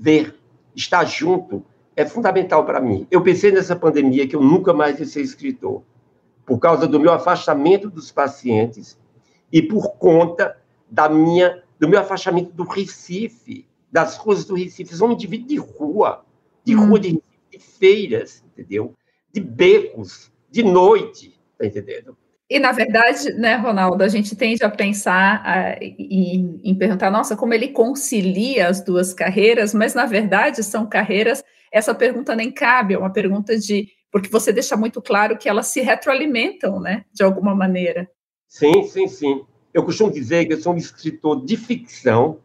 ver, 0.00 0.34
estar 0.74 1.04
junto, 1.04 1.62
é 1.94 2.06
fundamental 2.06 2.64
para 2.64 2.80
mim. 2.80 3.06
Eu 3.10 3.22
pensei 3.22 3.52
nessa 3.52 3.76
pandemia 3.76 4.26
que 4.26 4.34
eu 4.34 4.40
nunca 4.40 4.72
mais 4.72 4.98
ia 4.98 5.04
ser 5.04 5.20
escritor, 5.20 5.82
por 6.46 6.58
causa 6.58 6.86
do 6.86 6.98
meu 6.98 7.12
afastamento 7.12 7.90
dos 7.90 8.10
pacientes 8.10 8.98
e 9.52 9.60
por 9.60 9.92
conta 9.98 10.56
da 10.90 11.06
minha, 11.06 11.62
do 11.78 11.86
meu 11.86 12.00
afastamento 12.00 12.50
do 12.52 12.64
Recife, 12.64 13.68
das 13.92 14.16
ruas 14.16 14.46
do 14.46 14.54
Recife. 14.54 14.94
Sou 14.94 15.08
um 15.08 15.12
indivíduo 15.12 15.46
de 15.46 15.56
rua, 15.58 16.24
de 16.64 16.72
rua 16.72 16.98
de, 16.98 17.22
de 17.50 17.58
feiras, 17.58 18.42
entendeu? 18.52 18.94
De 19.30 19.40
becos, 19.40 20.32
de 20.50 20.62
noite, 20.62 21.38
tá 21.58 21.66
entendendo? 21.66 22.16
E, 22.50 22.58
na 22.58 22.72
verdade, 22.72 23.32
né, 23.34 23.54
Ronaldo, 23.54 24.02
a 24.02 24.08
gente 24.08 24.34
tende 24.34 24.64
a 24.64 24.68
pensar 24.68 25.40
uh, 25.40 25.78
em, 25.80 26.60
em, 26.64 26.74
perguntar, 26.74 27.08
nossa, 27.08 27.36
como 27.36 27.54
ele 27.54 27.68
concilia 27.68 28.66
as 28.66 28.82
duas 28.82 29.14
carreiras, 29.14 29.72
mas, 29.72 29.94
na 29.94 30.04
verdade, 30.04 30.64
são 30.64 30.84
carreiras, 30.84 31.44
essa 31.72 31.94
pergunta 31.94 32.34
nem 32.34 32.50
cabe, 32.50 32.94
é 32.94 32.98
uma 32.98 33.12
pergunta 33.12 33.56
de, 33.56 33.86
porque 34.10 34.28
você 34.28 34.52
deixa 34.52 34.76
muito 34.76 35.00
claro 35.00 35.38
que 35.38 35.48
elas 35.48 35.68
se 35.68 35.80
retroalimentam, 35.80 36.80
né, 36.80 37.04
de 37.14 37.22
alguma 37.22 37.54
maneira. 37.54 38.10
Sim, 38.48 38.82
sim, 38.82 39.06
sim. 39.06 39.44
Eu 39.72 39.84
costumo 39.84 40.10
dizer 40.10 40.44
que 40.46 40.54
eu 40.54 40.60
sou 40.60 40.74
um 40.74 40.76
escritor 40.76 41.44
de 41.44 41.56
ficção 41.56 42.40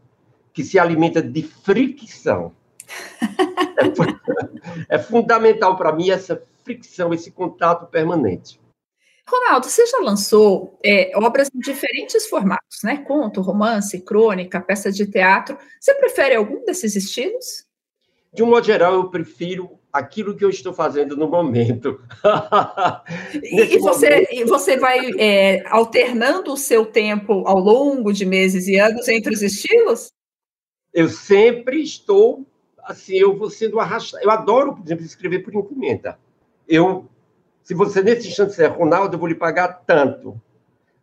que 0.54 0.64
se 0.64 0.78
alimenta 0.78 1.20
de 1.20 1.42
fricção. 1.42 2.52
é, 4.88 4.94
é 4.98 5.00
fundamental 5.00 5.76
para 5.76 5.92
mim 5.92 6.12
essa 6.12 6.40
fricção, 6.64 7.12
esse 7.12 7.32
contato 7.32 7.88
permanente. 7.88 8.64
Ronaldo, 9.28 9.68
você 9.68 9.86
já 9.88 10.00
lançou 10.00 10.80
é, 10.86 11.12
obras 11.16 11.50
em 11.54 11.60
diferentes 11.60 12.28
formatos, 12.28 12.84
né? 12.84 12.98
Conto, 12.98 13.42
romance, 13.42 14.00
crônica, 14.02 14.62
peça 14.62 14.92
de 14.92 15.08
teatro. 15.08 15.58
Você 15.80 15.96
prefere 15.96 16.36
algum 16.36 16.64
desses 16.64 16.96
estilos? 16.96 17.66
De 18.32 18.44
um 18.44 18.48
modo 18.48 18.66
geral, 18.66 18.94
eu 18.94 19.10
prefiro 19.10 19.80
aquilo 19.92 20.36
que 20.36 20.44
eu 20.44 20.50
estou 20.50 20.74
fazendo 20.74 21.16
no 21.16 21.28
momento. 21.28 22.00
e, 23.42 23.78
você, 23.80 24.10
momento... 24.10 24.34
e 24.34 24.44
você 24.44 24.78
vai 24.78 25.00
é, 25.18 25.64
alternando 25.70 26.54
o 26.54 26.58
seu 26.58 26.86
tempo 26.86 27.48
ao 27.48 27.58
longo 27.58 28.12
de 28.14 28.26
meses 28.26 28.68
e 28.68 28.78
anos 28.78 29.08
entre 29.08 29.34
os 29.34 29.42
estilos? 29.42 30.12
Eu 30.94 31.10
sempre 31.10 31.82
estou 31.82 32.46
assim, 32.84 33.16
eu 33.16 33.36
vou 33.36 33.50
sendo 33.50 33.80
arrastado. 33.80 34.24
Eu 34.24 34.30
adoro, 34.30 34.76
por 34.76 34.86
exemplo, 34.86 35.04
escrever 35.04 35.40
por 35.40 35.54
encomenda. 35.54 36.20
Eu 36.68 37.10
se 37.66 37.74
você 37.74 38.04
nesse 38.04 38.28
instante 38.28 38.50
disser, 38.50 38.72
Ronaldo, 38.72 39.16
eu 39.16 39.20
vou 39.20 39.28
lhe 39.28 39.34
pagar 39.34 39.82
tanto 39.88 40.40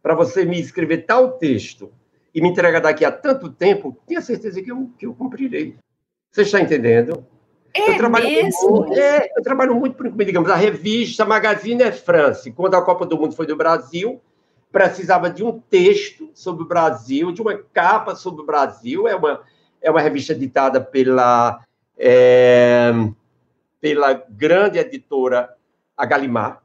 para 0.00 0.14
você 0.14 0.45
me 0.45 0.61
escrever 0.61 0.99
tal 0.99 1.33
texto 1.33 1.92
e 2.33 2.40
me 2.40 2.49
entregar 2.49 2.78
daqui 2.78 3.04
a 3.04 3.11
tanto 3.11 3.50
tempo, 3.50 3.99
tenha 4.07 4.21
certeza 4.21 4.62
que 4.62 4.71
eu, 4.71 4.88
que 4.97 5.04
eu 5.04 5.12
cumprirei. 5.12 5.76
Você 6.31 6.42
está 6.42 6.61
entendendo? 6.61 7.26
É 7.75 7.90
eu 7.90 7.97
trabalho 7.99 8.28
mesmo? 8.28 8.71
Muito, 8.71 8.92
é, 8.92 9.28
eu 9.37 9.42
trabalho 9.42 9.75
muito, 9.75 9.97
por, 9.97 10.09
digamos, 10.25 10.49
a 10.50 10.54
revista 10.54 11.25
Magazine 11.25 11.90
France, 11.90 12.52
quando 12.52 12.76
a 12.76 12.83
Copa 12.83 13.04
do 13.07 13.19
Mundo 13.19 13.35
foi 13.35 13.47
do 13.47 13.57
Brasil, 13.57 14.21
precisava 14.71 15.28
de 15.28 15.42
um 15.42 15.59
texto 15.59 16.31
sobre 16.33 16.62
o 16.62 16.69
Brasil, 16.69 17.33
de 17.33 17.42
uma 17.42 17.59
capa 17.73 18.14
sobre 18.14 18.42
o 18.42 18.47
Brasil. 18.47 19.09
É 19.09 19.16
uma, 19.16 19.42
é 19.83 19.90
uma 19.90 20.00
revista 20.00 20.33
editada 20.33 20.81
pela, 20.81 21.61
é, 21.99 22.92
pela 23.81 24.12
grande 24.12 24.78
editora 24.78 25.57
a 26.02 26.04
Galimar, 26.04 26.61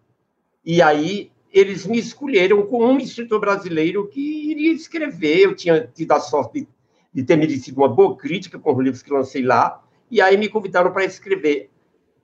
e 0.65 0.81
aí 0.81 1.31
eles 1.53 1.85
me 1.85 1.99
escolheram 1.99 2.65
como 2.65 2.87
um 2.87 2.97
escritor 2.97 3.39
brasileiro 3.39 4.07
que 4.07 4.49
iria 4.49 4.73
escrever. 4.73 5.41
Eu 5.41 5.55
tinha 5.55 5.87
tido 5.93 6.11
a 6.13 6.19
sorte 6.19 6.61
de, 6.61 6.67
de 7.13 7.23
ter 7.23 7.35
merecido 7.35 7.79
uma 7.79 7.87
boa 7.87 8.17
crítica 8.17 8.57
com 8.57 8.73
os 8.73 8.83
livros 8.83 9.03
que 9.03 9.13
lancei 9.13 9.43
lá, 9.43 9.83
e 10.09 10.19
aí 10.19 10.35
me 10.37 10.49
convidaram 10.49 10.91
para 10.91 11.05
escrever 11.05 11.69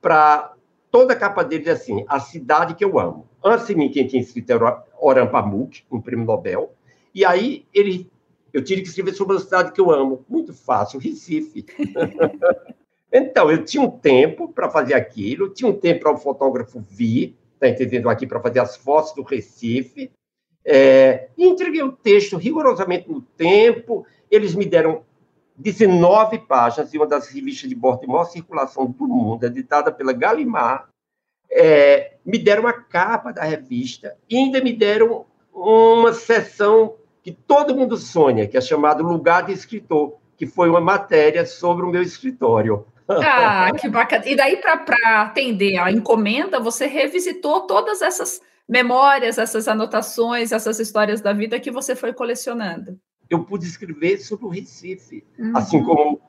para 0.02 0.56
toda 0.90 1.14
a 1.14 1.16
capa 1.16 1.44
deles 1.44 1.68
assim, 1.68 2.04
A 2.08 2.20
Cidade 2.20 2.74
que 2.74 2.84
Eu 2.84 2.98
Amo. 2.98 3.30
Antes 3.46 3.68
de 3.68 3.76
mim, 3.76 3.92
quem 3.92 4.08
tinha 4.08 4.22
escrito 4.22 4.50
era 4.50 4.84
Oran 5.00 5.28
Pamuk, 5.28 5.84
um 5.92 6.02
prêmio 6.02 6.26
Nobel, 6.26 6.74
e 7.14 7.24
aí 7.24 7.68
ele, 7.72 8.10
eu 8.52 8.64
tive 8.64 8.82
que 8.82 8.88
escrever 8.88 9.14
sobre 9.14 9.38
a 9.38 9.40
cidade 9.40 9.72
que 9.72 9.80
eu 9.80 9.92
amo. 9.92 10.26
Muito 10.28 10.52
fácil, 10.52 11.00
Recife. 11.00 11.64
Então, 13.14 13.52
eu 13.52 13.64
tinha 13.64 13.84
um 13.84 13.92
tempo 13.92 14.52
para 14.52 14.72
fazer 14.72 14.96
aquilo, 14.96 15.54
tinha 15.54 15.70
um 15.70 15.78
tempo 15.78 16.02
para 16.02 16.14
o 16.14 16.18
fotógrafo 16.18 16.80
vir, 16.82 17.38
está 17.54 17.70
entendendo 17.70 18.10
aqui, 18.10 18.26
para 18.26 18.40
fazer 18.40 18.60
as 18.60 18.76
fotos 18.76 19.14
do 19.14 19.22
Recife, 19.22 20.12
é, 20.66 21.30
e 21.38 21.46
entreguei 21.46 21.84
o 21.84 21.92
texto 21.92 22.38
rigorosamente 22.38 23.08
no 23.12 23.22
tempo. 23.22 24.04
Eles 24.32 24.56
me 24.56 24.66
deram 24.66 25.04
19 25.58 26.40
páginas 26.40 26.90
de 26.90 26.98
uma 26.98 27.06
das 27.06 27.28
revistas 27.28 27.70
de 27.70 27.76
bordo 27.76 28.02
de 28.02 28.08
maior 28.08 28.26
circulação 28.26 28.88
do 28.88 29.08
mundo, 29.08 29.46
editada 29.46 29.92
pela 29.92 30.12
Galimar. 30.14 30.90
É, 31.52 32.16
me 32.26 32.40
deram 32.40 32.66
a 32.68 32.74
capa 32.74 33.32
da 33.32 33.44
revista 33.44 34.18
e 34.28 34.38
ainda 34.38 34.60
me 34.60 34.74
deram 34.74 35.28
uma 35.54 36.14
sessão 36.14 36.96
que 37.22 37.32
todo 37.32 37.76
mundo 37.76 37.96
sonha, 37.96 38.48
que 38.48 38.58
é 38.58 38.62
chamado 38.62 39.04
Lugar 39.04 39.46
de 39.46 39.52
Escritor, 39.52 40.16
que 40.36 40.48
foi 40.48 40.68
uma 40.68 40.82
matéria 40.82 41.46
sobre 41.46 41.86
o 41.86 41.90
meu 41.90 42.02
escritório. 42.02 42.86
Ah, 43.08 43.72
que 43.80 43.90
bacana. 43.90 44.26
E 44.26 44.36
daí, 44.36 44.58
para 44.58 45.22
atender 45.22 45.78
a 45.78 45.92
encomenda, 45.92 46.60
você 46.60 46.86
revisitou 46.86 47.62
todas 47.62 48.02
essas 48.02 48.42
memórias, 48.68 49.38
essas 49.38 49.68
anotações, 49.68 50.52
essas 50.52 50.80
histórias 50.80 51.22
da 51.22 51.34
vida 51.34 51.60
que 51.60 51.72
você 51.72 51.96
foi 51.96 52.14
colecionando. 52.14 52.98
Eu 53.30 53.44
pude 53.44 53.66
escrever 53.66 54.20
sobre 54.20 54.46
o 54.46 54.50
Recife, 54.50 55.24
uhum. 55.38 55.58
assim 55.58 55.84
como 55.84 56.22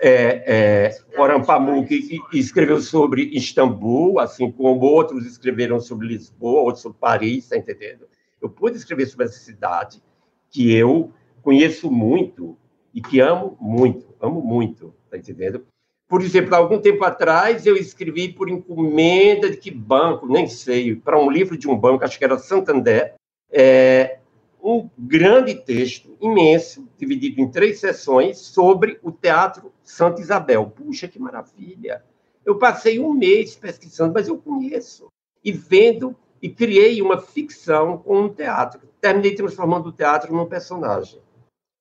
é, 0.00 0.44
é, 0.46 1.20
Oran 1.20 1.42
Pamuk 1.42 2.20
escreveu 2.32 2.80
sobre 2.80 3.24
Istambul, 3.34 4.18
assim 4.18 4.50
como 4.50 4.80
outros 4.80 5.26
escreveram 5.26 5.78
sobre 5.78 6.08
Lisboa, 6.08 6.62
outros 6.62 6.82
sobre 6.82 6.98
Paris, 6.98 7.44
está 7.44 7.56
entendendo? 7.56 8.06
Eu 8.40 8.48
pude 8.48 8.76
escrever 8.76 9.06
sobre 9.06 9.26
essa 9.26 9.38
cidade 9.38 10.02
que 10.48 10.72
eu 10.72 11.12
conheço 11.42 11.90
muito 11.90 12.56
e 12.94 13.00
que 13.00 13.20
amo 13.20 13.56
muito, 13.60 14.14
amo 14.20 14.40
muito, 14.40 14.94
está 15.04 15.18
entendendo? 15.18 15.64
Por 16.10 16.22
exemplo, 16.22 16.56
algum 16.56 16.80
tempo 16.80 17.04
atrás, 17.04 17.64
eu 17.64 17.76
escrevi 17.76 18.32
por 18.32 18.50
encomenda 18.50 19.48
de 19.48 19.56
que 19.56 19.70
banco, 19.70 20.26
nem 20.26 20.48
sei, 20.48 20.96
para 20.96 21.16
um 21.16 21.30
livro 21.30 21.56
de 21.56 21.68
um 21.68 21.78
banco, 21.78 22.02
acho 22.02 22.18
que 22.18 22.24
era 22.24 22.36
Santander, 22.36 23.14
é, 23.48 24.18
um 24.60 24.90
grande 24.98 25.54
texto, 25.54 26.16
imenso, 26.20 26.88
dividido 26.98 27.40
em 27.40 27.48
três 27.48 27.78
sessões, 27.78 28.38
sobre 28.38 28.98
o 29.04 29.12
Teatro 29.12 29.72
Santa 29.84 30.20
Isabel. 30.20 30.66
Puxa, 30.66 31.06
que 31.06 31.20
maravilha! 31.20 32.02
Eu 32.44 32.58
passei 32.58 32.98
um 32.98 33.12
mês 33.12 33.54
pesquisando, 33.54 34.12
mas 34.12 34.26
eu 34.26 34.36
conheço. 34.36 35.06
E 35.44 35.52
vendo, 35.52 36.16
e 36.42 36.48
criei 36.48 37.00
uma 37.00 37.20
ficção 37.20 37.98
com 37.98 38.22
um 38.22 38.28
teatro. 38.28 38.80
Terminei 39.00 39.36
transformando 39.36 39.90
o 39.90 39.92
teatro 39.92 40.34
num 40.34 40.46
personagem. 40.46 41.20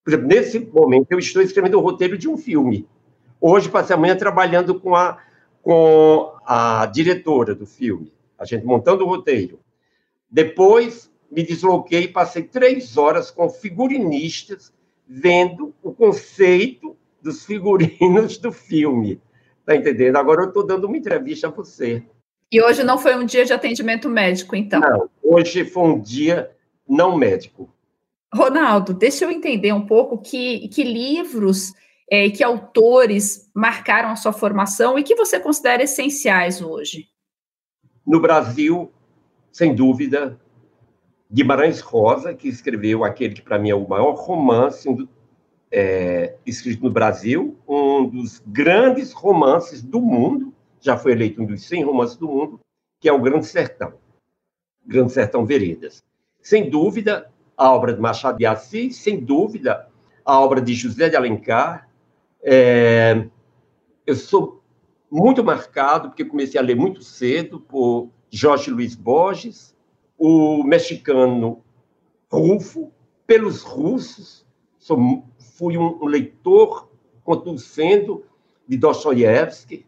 Por 0.05 0.13
exemplo, 0.13 0.27
nesse 0.27 0.59
momento, 0.59 1.07
eu 1.09 1.17
estou 1.17 1.41
escrevendo 1.41 1.79
o 1.79 1.81
roteiro 1.81 2.15
de 2.15 2.29
um 2.29 2.37
filme 2.37 2.87
Hoje 3.41 3.69
passei 3.69 3.95
a 3.95 3.99
manhã 3.99 4.15
trabalhando 4.15 4.79
com 4.79 4.95
a, 4.95 5.17
com 5.61 6.33
a 6.45 6.85
diretora 6.87 7.55
do 7.55 7.65
filme, 7.65 8.11
a 8.37 8.45
gente 8.45 8.65
montando 8.65 9.03
o 9.03 9.07
roteiro. 9.07 9.59
Depois 10.29 11.09
me 11.31 11.43
desloquei 11.43 12.03
e 12.03 12.07
passei 12.07 12.43
três 12.43 12.97
horas 12.97 13.31
com 13.31 13.49
figurinistas 13.49 14.73
vendo 15.07 15.73
o 15.81 15.91
conceito 15.91 16.95
dos 17.21 17.45
figurinos 17.45 18.37
do 18.37 18.51
filme. 18.51 19.21
Tá 19.65 19.75
entendendo? 19.75 20.17
Agora 20.17 20.41
eu 20.41 20.47
estou 20.47 20.65
dando 20.65 20.85
uma 20.85 20.97
entrevista 20.97 21.47
a 21.47 21.51
você. 21.51 22.03
E 22.51 22.61
hoje 22.61 22.83
não 22.83 22.97
foi 22.97 23.15
um 23.15 23.25
dia 23.25 23.45
de 23.45 23.53
atendimento 23.53 24.09
médico, 24.09 24.55
então? 24.55 24.79
Não, 24.79 25.09
hoje 25.23 25.63
foi 25.63 25.83
um 25.83 25.99
dia 25.99 26.51
não 26.87 27.15
médico. 27.15 27.69
Ronaldo, 28.33 28.93
deixa 28.93 29.25
eu 29.25 29.31
entender 29.31 29.71
um 29.71 29.85
pouco 29.85 30.17
que, 30.17 30.67
que 30.69 30.83
livros 30.83 31.73
é, 32.11 32.29
que 32.29 32.43
autores 32.43 33.49
marcaram 33.53 34.09
a 34.09 34.15
sua 34.15 34.33
formação 34.33 34.97
e 34.97 35.03
que 35.03 35.15
você 35.15 35.39
considera 35.39 35.83
essenciais 35.83 36.61
hoje? 36.61 37.07
No 38.05 38.19
Brasil, 38.19 38.91
sem 39.51 39.75
dúvida, 39.75 40.39
Guimarães 41.31 41.79
Rosa, 41.79 42.33
que 42.33 42.47
escreveu 42.47 43.03
aquele 43.03 43.35
que 43.35 43.41
para 43.41 43.59
mim 43.59 43.69
é 43.69 43.75
o 43.75 43.87
maior 43.87 44.15
romance 44.15 44.89
é, 45.71 46.35
escrito 46.45 46.83
no 46.83 46.89
Brasil, 46.89 47.57
um 47.67 48.07
dos 48.07 48.41
grandes 48.45 49.11
romances 49.13 49.83
do 49.83 50.01
mundo, 50.01 50.53
já 50.81 50.97
foi 50.97 51.11
eleito 51.11 51.41
um 51.41 51.45
dos 51.45 51.63
100 51.65 51.83
romances 51.83 52.17
do 52.17 52.27
mundo, 52.27 52.59
que 52.99 53.07
é 53.07 53.13
o 53.13 53.21
Grande 53.21 53.45
Sertão, 53.45 53.93
Grande 54.85 55.11
Sertão 55.11 55.45
Veredas. 55.45 56.03
Sem 56.41 56.69
dúvida, 56.69 57.31
a 57.55 57.71
obra 57.71 57.93
de 57.93 57.99
Machado 57.99 58.37
de 58.37 58.45
Assis, 58.45 58.95
sem 58.97 59.19
dúvida, 59.19 59.87
a 60.25 60.39
obra 60.39 60.61
de 60.61 60.73
José 60.73 61.09
de 61.09 61.15
Alencar, 61.15 61.88
é, 62.41 63.27
eu 64.05 64.15
sou 64.15 64.61
muito 65.09 65.43
marcado, 65.43 66.09
porque 66.09 66.25
comecei 66.25 66.59
a 66.59 66.63
ler 66.63 66.75
muito 66.75 67.01
cedo, 67.01 67.59
por 67.59 68.09
Jorge 68.29 68.69
Luiz 68.69 68.95
Borges, 68.95 69.75
o 70.17 70.63
mexicano 70.63 71.63
Rufo, 72.31 72.91
pelos 73.25 73.63
russos, 73.63 74.45
sou, 74.77 75.23
fui 75.57 75.77
um, 75.77 76.05
leitor 76.05 76.89
conducendo 77.23 78.23
de 78.67 78.77
Dostoiévski, 78.77 79.85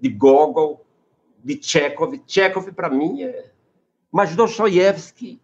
de 0.00 0.08
Gogol, 0.08 0.84
de 1.44 1.58
Chekhov. 1.62 2.20
Chekhov, 2.26 2.70
para 2.72 2.88
mim, 2.88 3.22
é... 3.22 3.50
Mas 4.10 4.34
Dostoiévski 4.34 5.40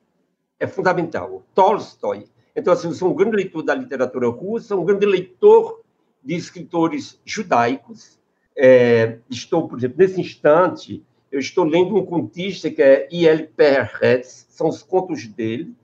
é 0.59 0.67
fundamental. 0.67 1.43
Tolstói. 1.55 2.27
Então, 2.55 2.73
assim, 2.73 2.89
eu 2.89 2.95
sou 2.95 3.11
um 3.11 3.15
grande 3.15 3.37
leitor 3.37 3.63
da 3.63 3.75
literatura 3.75 4.29
russa, 4.29 4.77
um 4.77 4.85
grande 4.85 5.07
leitor 5.07 5.83
de 6.23 6.35
escritores 6.35 7.21
judaicos. 7.25 8.19
É, 8.57 9.19
estou, 9.31 9.69
por 9.69 9.79
exemplo, 9.79 9.97
nesse 9.99 10.21
instante, 10.21 11.05
Eu 11.31 11.41
estou 11.41 11.65
lendo 11.65 11.95
um 11.95 12.07
contista 12.07 12.71
que 12.71 12.81
é 12.81 13.07
I.L. 13.13 13.49
Peretz, 13.55 14.47
são 14.49 14.69
os 14.69 14.83
contos 14.83 15.27
dele. 15.27 15.75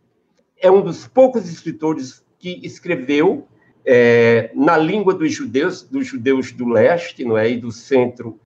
É 0.59 0.71
um 0.71 0.83
dos 0.83 1.07
poucos 1.07 1.47
escritores 1.51 2.25
que 2.39 2.61
escreveu 2.63 3.47
é, 3.85 4.51
na 4.55 4.79
língua 4.79 5.15
dos 5.15 5.33
judeus, 5.33 5.83
dos 5.83 6.07
judeus 6.07 6.51
do 6.53 6.67
leste, 6.67 7.25
não 7.25 7.37
é, 7.37 7.51
e 7.51 7.59
do 7.59 7.71
centro 7.71 8.41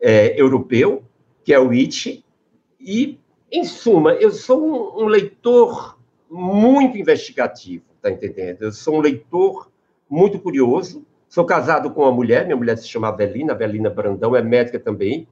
é, 0.00 0.40
europeu, 0.40 1.04
que 1.42 1.52
é 1.52 1.58
o 1.58 1.70
It. 1.70 2.24
E, 2.80 3.18
em 3.50 3.64
suma, 3.64 4.12
eu 4.12 4.30
sou 4.30 4.64
um, 4.64 5.04
um 5.04 5.06
leitor 5.06 5.98
muito 6.30 6.96
investigativo, 6.96 7.84
tá 8.00 8.10
entendendo? 8.10 8.62
Eu 8.62 8.72
sou 8.72 8.96
um 8.96 9.00
leitor 9.00 9.70
muito 10.08 10.38
curioso. 10.38 11.04
Sou 11.34 11.44
casado 11.44 11.90
com 11.90 12.02
uma 12.02 12.12
mulher, 12.12 12.44
minha 12.44 12.56
mulher 12.56 12.78
se 12.78 12.86
chama 12.86 13.08
Avelina, 13.08 13.54
Avelina 13.54 13.90
Brandão, 13.90 14.36
é 14.36 14.40
médica 14.40 14.78
também, 14.78 15.26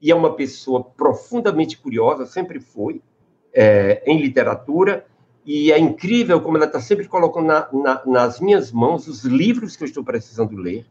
e 0.00 0.08
é 0.08 0.14
uma 0.14 0.36
pessoa 0.36 0.84
profundamente 0.84 1.76
curiosa, 1.76 2.26
sempre 2.26 2.60
foi, 2.60 3.02
é, 3.52 4.00
em 4.06 4.20
literatura, 4.20 5.04
e 5.44 5.72
é 5.72 5.76
incrível 5.80 6.40
como 6.40 6.56
ela 6.56 6.66
está 6.66 6.80
sempre 6.80 7.08
colocando 7.08 7.46
na, 7.46 7.68
na, 7.72 8.02
nas 8.06 8.38
minhas 8.38 8.70
mãos 8.70 9.08
os 9.08 9.24
livros 9.24 9.74
que 9.74 9.82
eu 9.82 9.88
estou 9.88 10.04
precisando 10.04 10.54
ler. 10.54 10.86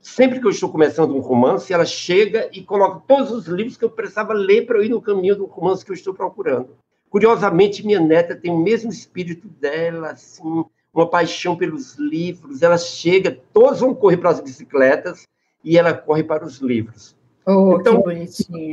Sempre 0.00 0.38
que 0.38 0.46
eu 0.46 0.52
estou 0.52 0.70
começando 0.70 1.16
um 1.16 1.20
romance, 1.20 1.72
ela 1.72 1.84
chega 1.84 2.48
e 2.52 2.62
coloca 2.62 3.02
todos 3.04 3.32
os 3.32 3.48
livros 3.48 3.76
que 3.76 3.84
eu 3.84 3.90
precisava 3.90 4.32
ler 4.32 4.64
para 4.64 4.78
eu 4.78 4.84
ir 4.84 4.90
no 4.90 5.02
caminho 5.02 5.34
do 5.34 5.46
romance 5.46 5.84
que 5.84 5.90
eu 5.90 5.96
estou 5.96 6.14
procurando. 6.14 6.68
Curiosamente, 7.10 7.84
minha 7.84 7.98
neta 7.98 8.36
tem 8.36 8.52
o 8.52 8.58
mesmo 8.58 8.92
espírito 8.92 9.48
dela, 9.48 10.10
assim, 10.10 10.64
uma 10.92 11.08
paixão 11.08 11.56
pelos 11.56 11.96
livros. 11.96 12.62
Ela 12.62 12.78
chega, 12.78 13.38
todos 13.52 13.80
vão 13.80 13.94
correr 13.94 14.16
para 14.16 14.30
as 14.30 14.40
bicicletas 14.40 15.26
e 15.64 15.76
ela 15.78 15.94
corre 15.94 16.24
para 16.24 16.44
os 16.44 16.58
livros. 16.58 17.16
Oh, 17.46 17.78
então, 17.80 18.04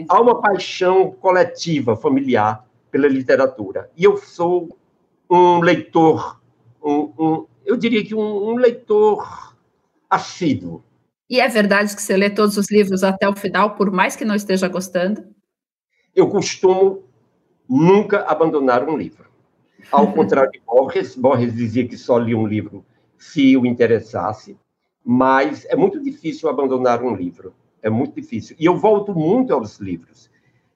há 0.09 0.21
uma 0.21 0.41
paixão 0.41 1.11
coletiva, 1.11 1.95
familiar, 1.95 2.65
pela 2.91 3.07
literatura. 3.07 3.89
E 3.95 4.03
eu 4.03 4.17
sou 4.17 4.77
um 5.29 5.59
leitor, 5.59 6.41
um, 6.83 7.11
um, 7.17 7.45
eu 7.65 7.77
diria 7.77 8.03
que 8.03 8.13
um, 8.13 8.49
um 8.49 8.55
leitor 8.55 9.55
assíduo. 10.09 10.83
E 11.29 11.39
é 11.39 11.47
verdade 11.47 11.95
que 11.95 12.01
você 12.01 12.15
lê 12.15 12.29
todos 12.29 12.57
os 12.57 12.69
livros 12.69 13.03
até 13.03 13.27
o 13.27 13.35
final, 13.35 13.75
por 13.75 13.91
mais 13.91 14.15
que 14.15 14.25
não 14.25 14.35
esteja 14.35 14.67
gostando? 14.67 15.25
Eu 16.13 16.29
costumo 16.29 17.03
nunca 17.67 18.23
abandonar 18.25 18.87
um 18.87 18.95
livro. 18.95 19.25
Ao 19.91 20.11
contrário 20.11 20.51
de 20.51 20.61
Borges, 20.65 21.15
Borges 21.15 21.53
dizia 21.53 21.87
que 21.87 21.97
só 21.97 22.17
lia 22.17 22.37
um 22.37 22.47
livro 22.47 22.85
se 23.17 23.55
o 23.55 23.65
interessasse, 23.65 24.57
mas 25.03 25.65
é 25.65 25.75
muito 25.75 26.01
difícil 26.01 26.49
abandonar 26.49 27.03
um 27.03 27.15
livro. 27.15 27.53
É 27.81 27.89
muito 27.89 28.15
difícil. 28.15 28.55
E 28.59 28.65
eu 28.65 28.75
volto 28.77 29.13
muito 29.13 29.53
aos 29.53 29.79
livros. 29.79 30.29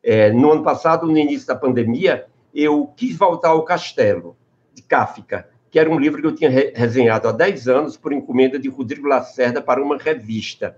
É, 0.04 0.32
no 0.32 0.52
ano 0.52 0.64
passado, 0.64 1.08
no 1.08 1.18
início 1.18 1.48
da 1.48 1.56
pandemia, 1.56 2.28
eu 2.54 2.88
quis 2.96 3.18
voltar 3.18 3.50
ao 3.50 3.64
Castelo, 3.64 4.38
de 4.74 4.84
Kafka, 4.84 5.50
que 5.70 5.80
era 5.80 5.90
um 5.90 6.00
livro 6.00 6.22
que 6.22 6.28
eu 6.28 6.36
tinha 6.36 6.50
re 6.50 6.72
resenhado 6.76 7.28
há 7.28 7.32
10 7.32 7.68
anos 7.68 7.98
por 7.98 8.14
encomenda 8.14 8.58
de 8.60 8.70
Rodrigo 8.70 9.08
Lacerda 9.08 9.62
para 9.62 9.84
uma 9.84 9.98
revista. 9.98 10.78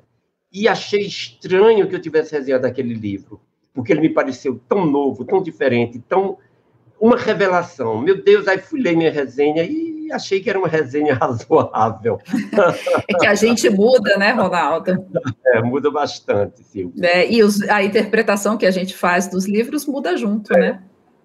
E 0.52 0.67
achei 0.67 1.02
estranho 1.02 1.88
que 1.88 1.96
eu 1.96 2.02
tivesse 2.02 2.34
resenhado 2.34 2.65
aquele 2.65 2.94
livro, 2.94 3.39
porque 3.74 3.91
ele 3.91 4.02
me 4.02 4.10
pareceu 4.10 4.60
tão 4.67 4.86
novo, 4.86 5.24
tão 5.24 5.41
diferente, 5.41 6.00
tão 6.00 6.38
uma 7.02 7.18
revelação. 7.18 8.00
Meu 8.00 8.24
Deus, 8.24 8.48
aí 8.48 8.60
fui 8.60 8.80
ler 8.80 8.96
minha 8.96 9.12
resenha 9.12 9.64
e 9.64 10.12
achei 10.12 10.40
que 10.40 10.50
era 10.50 10.60
uma 10.60 10.68
resenha 10.68 11.16
razoável. 11.20 12.20
É 13.08 13.14
que 13.16 13.26
a 13.26 13.34
gente 13.34 13.68
muda, 13.72 14.18
né, 14.18 14.32
Ronaldo? 14.32 15.04
É, 15.48 15.62
muda 15.64 15.90
bastante, 15.90 16.64
Silvia. 16.64 17.04
É, 17.04 17.30
e 17.30 17.44
os, 17.44 17.60
a 17.64 17.84
interpretação 17.84 18.56
que 18.56 18.68
a 18.68 18.72
gente 18.72 18.96
faz 18.96 19.28
dos 19.28 19.48
livros 19.48 19.88
muda 19.88 20.16
junto, 20.16 20.54
é, 20.54 20.60
né? 20.60 20.84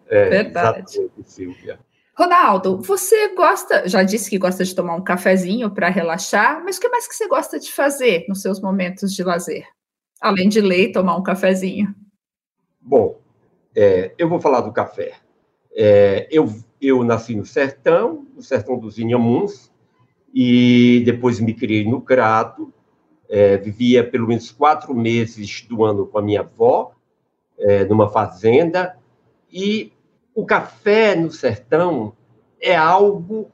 É, 0.08 0.28
Verdade. 0.30 1.10
Silvia. 1.24 1.78
Ronaldo, 2.16 2.80
você 2.80 3.34
gosta, 3.34 3.86
já 3.86 4.02
disse 4.02 4.30
que 4.30 4.38
gosta 4.38 4.64
de 4.64 4.74
tomar 4.74 4.96
um 4.96 5.04
cafezinho 5.04 5.70
para 5.70 5.90
relaxar, 5.90 6.64
mas 6.64 6.78
o 6.78 6.80
que 6.80 6.88
mais 6.88 7.06
que 7.06 7.14
você 7.14 7.28
gosta 7.28 7.60
de 7.60 7.70
fazer 7.70 8.24
nos 8.26 8.40
seus 8.40 8.62
momentos 8.62 9.12
de 9.12 9.22
lazer? 9.22 9.66
Além 10.22 10.48
de 10.48 10.62
ler 10.62 10.84
e 10.84 10.92
tomar 10.92 11.16
um 11.16 11.22
cafezinho. 11.22 11.94
Bom, 12.80 13.20
é, 13.74 14.14
eu 14.16 14.26
vou 14.26 14.40
falar 14.40 14.62
do 14.62 14.72
café. 14.72 15.12
É, 15.76 16.26
eu, 16.30 16.50
eu 16.80 17.04
nasci 17.04 17.34
no 17.34 17.44
sertão, 17.44 18.26
no 18.34 18.42
sertão 18.42 18.78
dos 18.78 18.98
Inhamuns, 18.98 19.70
e 20.34 21.02
depois 21.04 21.38
me 21.38 21.52
criei 21.52 21.84
no 21.88 22.00
Crato. 22.00 22.72
É, 23.28 23.56
vivia 23.56 24.08
pelo 24.08 24.28
menos 24.28 24.52
quatro 24.52 24.94
meses 24.94 25.66
do 25.68 25.84
ano 25.84 26.06
com 26.06 26.18
a 26.18 26.22
minha 26.22 26.40
avó, 26.40 26.92
é, 27.58 27.84
numa 27.84 28.08
fazenda, 28.08 28.96
e 29.52 29.92
o 30.32 30.46
café 30.46 31.16
no 31.16 31.30
sertão 31.32 32.12
é 32.60 32.76
algo 32.76 33.50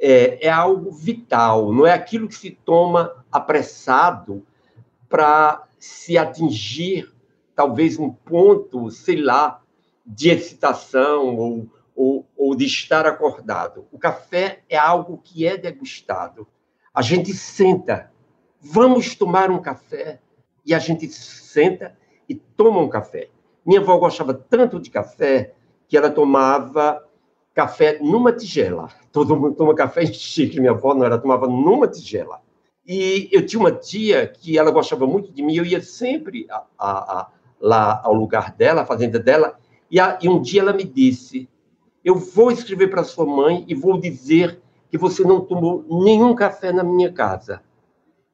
é, 0.00 0.48
é, 0.48 0.50
algo 0.50 0.90
vital, 0.90 1.72
não 1.72 1.86
é 1.86 1.92
aquilo 1.92 2.26
que 2.26 2.34
se 2.34 2.50
toma 2.50 3.24
apressado 3.30 4.44
para 5.08 5.62
se 5.78 6.18
atingir 6.18 7.12
talvez 7.54 8.00
um 8.00 8.10
ponto, 8.10 8.90
sei 8.90 9.22
lá, 9.22 9.61
de 10.04 10.30
excitação 10.30 11.36
ou, 11.36 11.68
ou, 11.94 12.26
ou 12.36 12.54
de 12.54 12.64
estar 12.64 13.06
acordado. 13.06 13.86
O 13.92 13.98
café 13.98 14.62
é 14.68 14.76
algo 14.76 15.20
que 15.22 15.46
é 15.46 15.56
degustado. 15.56 16.46
A 16.92 17.02
gente 17.02 17.32
senta, 17.32 18.10
vamos 18.60 19.14
tomar 19.14 19.50
um 19.50 19.60
café, 19.60 20.20
e 20.64 20.74
a 20.74 20.78
gente 20.78 21.08
senta 21.08 21.96
e 22.28 22.34
toma 22.34 22.80
um 22.80 22.88
café. 22.88 23.28
Minha 23.64 23.80
avó 23.80 23.96
gostava 23.98 24.34
tanto 24.34 24.80
de 24.80 24.90
café 24.90 25.54
que 25.88 25.96
ela 25.96 26.10
tomava 26.10 27.02
café 27.54 27.98
numa 28.00 28.32
tigela. 28.32 28.88
Todo 29.10 29.36
mundo 29.36 29.54
toma 29.54 29.74
café 29.74 30.02
em 30.02 30.12
xícara, 30.12 30.60
minha 30.60 30.72
avó 30.72 30.94
não, 30.94 31.04
ela 31.04 31.18
tomava 31.18 31.46
numa 31.46 31.86
tigela. 31.86 32.40
E 32.86 33.28
eu 33.30 33.46
tinha 33.46 33.60
uma 33.60 33.72
tia 33.72 34.26
que 34.26 34.58
ela 34.58 34.70
gostava 34.70 35.06
muito 35.06 35.32
de 35.32 35.42
mim, 35.42 35.54
eu 35.54 35.64
ia 35.64 35.80
sempre 35.80 36.46
a, 36.50 36.64
a, 36.78 37.20
a, 37.20 37.28
lá 37.60 38.00
ao 38.02 38.12
lugar 38.12 38.52
dela, 38.52 38.82
à 38.82 38.86
fazenda 38.86 39.18
dela, 39.18 39.58
e, 39.92 40.00
a, 40.00 40.18
e 40.22 40.28
um 40.28 40.40
dia 40.40 40.62
ela 40.62 40.72
me 40.72 40.84
disse: 40.84 41.46
Eu 42.02 42.14
vou 42.14 42.50
escrever 42.50 42.88
para 42.88 43.04
sua 43.04 43.26
mãe 43.26 43.62
e 43.68 43.74
vou 43.74 44.00
dizer 44.00 44.58
que 44.90 44.96
você 44.96 45.22
não 45.22 45.42
tomou 45.42 45.84
nenhum 46.02 46.34
café 46.34 46.72
na 46.72 46.82
minha 46.82 47.12
casa. 47.12 47.62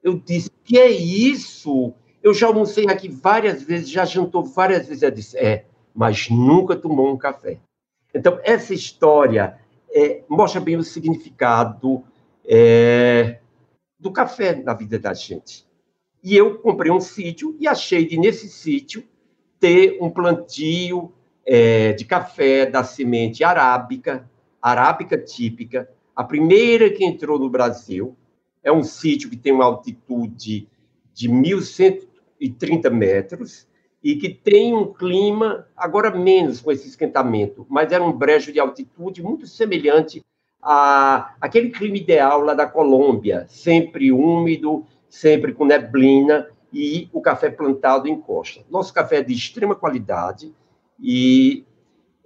Eu 0.01 0.17
disse: 0.17 0.49
Que 0.63 0.79
é 0.79 0.89
isso? 0.89 1.93
Eu 2.23 2.33
já 2.33 2.47
almocei 2.47 2.85
aqui 2.87 3.09
várias 3.09 3.61
vezes, 3.61 3.89
já 3.89 4.05
jantou 4.05 4.41
várias 4.41 4.87
vezes. 4.87 5.03
Ela 5.03 5.11
disse: 5.11 5.37
É, 5.37 5.65
mas 5.93 6.29
nunca 6.29 6.77
tomou 6.77 7.11
um 7.11 7.17
café. 7.17 7.59
Então, 8.15 8.39
essa 8.43 8.73
história 8.73 9.59
é, 9.93 10.23
mostra 10.29 10.61
bem 10.61 10.77
o 10.77 10.83
significado 10.83 12.01
é, 12.45 13.39
do 13.99 14.11
café 14.13 14.55
na 14.55 14.73
vida 14.73 14.97
da 14.97 15.13
gente. 15.13 15.67
E 16.23 16.37
eu 16.37 16.57
comprei 16.59 16.89
um 16.89 17.01
sítio 17.01 17.57
e 17.59 17.67
achei 17.67 18.07
de, 18.07 18.17
nesse 18.17 18.47
sítio, 18.47 19.03
ter 19.59 19.97
um 20.01 20.09
plantio 20.09 21.13
é, 21.45 21.93
de 21.93 22.05
café 22.05 22.65
da 22.65 22.83
semente 22.83 23.43
arábica, 23.43 24.29
arábica 24.61 25.17
típica, 25.17 25.89
a 26.15 26.23
primeira 26.23 26.89
que 26.89 27.03
entrou 27.05 27.39
no 27.39 27.49
Brasil. 27.49 28.15
É 28.63 28.71
um 28.71 28.83
sítio 28.83 29.29
que 29.29 29.37
tem 29.37 29.53
uma 29.53 29.65
altitude 29.65 30.67
de 31.13 31.29
1.130 31.29 32.89
metros 32.89 33.67
e 34.03 34.15
que 34.15 34.29
tem 34.29 34.73
um 34.73 34.93
clima, 34.93 35.67
agora 35.75 36.11
menos 36.11 36.61
com 36.61 36.71
esse 36.71 36.87
esquentamento, 36.87 37.65
mas 37.69 37.91
era 37.91 38.03
um 38.03 38.11
brejo 38.11 38.51
de 38.51 38.59
altitude 38.59 39.21
muito 39.21 39.45
semelhante 39.45 40.23
a 40.61 41.33
aquele 41.39 41.69
clima 41.69 41.97
ideal 41.97 42.41
lá 42.41 42.53
da 42.53 42.67
Colômbia, 42.67 43.45
sempre 43.47 44.11
úmido, 44.11 44.85
sempre 45.09 45.53
com 45.53 45.65
neblina 45.65 46.47
e 46.71 47.09
o 47.11 47.21
café 47.21 47.49
plantado 47.49 48.07
em 48.07 48.19
costa. 48.19 48.63
Nosso 48.69 48.93
café 48.93 49.17
é 49.17 49.23
de 49.23 49.33
extrema 49.33 49.75
qualidade, 49.75 50.53
e 51.01 51.65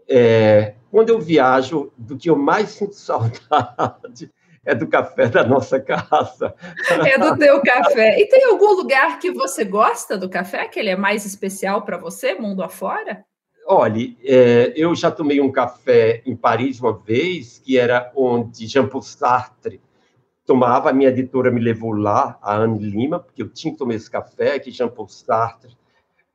é, 0.07 0.75
quando 0.91 1.09
eu 1.09 1.19
viajo, 1.19 1.91
do 1.97 2.17
que 2.17 2.29
eu 2.29 2.35
mais 2.35 2.69
sinto 2.69 2.95
saudade 2.95 4.29
é 4.65 4.73
do 4.73 4.87
café 4.87 5.27
da 5.27 5.43
nossa 5.43 5.79
casa. 5.79 6.53
É 7.05 7.17
do 7.17 7.37
teu 7.37 7.61
café. 7.61 8.19
E 8.19 8.27
tem 8.27 8.45
algum 8.45 8.73
lugar 8.73 9.19
que 9.19 9.31
você 9.31 9.63
gosta 9.65 10.17
do 10.17 10.29
café, 10.29 10.67
que 10.67 10.79
ele 10.79 10.89
é 10.89 10.95
mais 10.95 11.25
especial 11.25 11.81
para 11.81 11.97
você, 11.97 12.35
mundo 12.35 12.63
afora? 12.63 13.25
Olha, 13.65 14.13
é, 14.23 14.73
eu 14.75 14.93
já 14.93 15.09
tomei 15.09 15.39
um 15.39 15.51
café 15.51 16.21
em 16.25 16.35
Paris 16.35 16.79
uma 16.79 16.93
vez, 16.93 17.59
que 17.59 17.77
era 17.77 18.11
onde 18.15 18.67
Jean-Paul 18.67 19.01
Sartre 19.01 19.81
tomava, 20.45 20.89
a 20.89 20.93
minha 20.93 21.09
editora 21.09 21.49
me 21.49 21.61
levou 21.61 21.93
lá, 21.93 22.37
a 22.41 22.55
Anne 22.55 22.79
Lima, 22.79 23.19
porque 23.19 23.41
eu 23.41 23.49
tinha 23.49 23.71
que 23.71 23.79
tomar 23.79 23.95
esse 23.95 24.11
café, 24.11 24.59
que 24.59 24.69
Jean-Paul 24.69 25.07
Sartre 25.07 25.75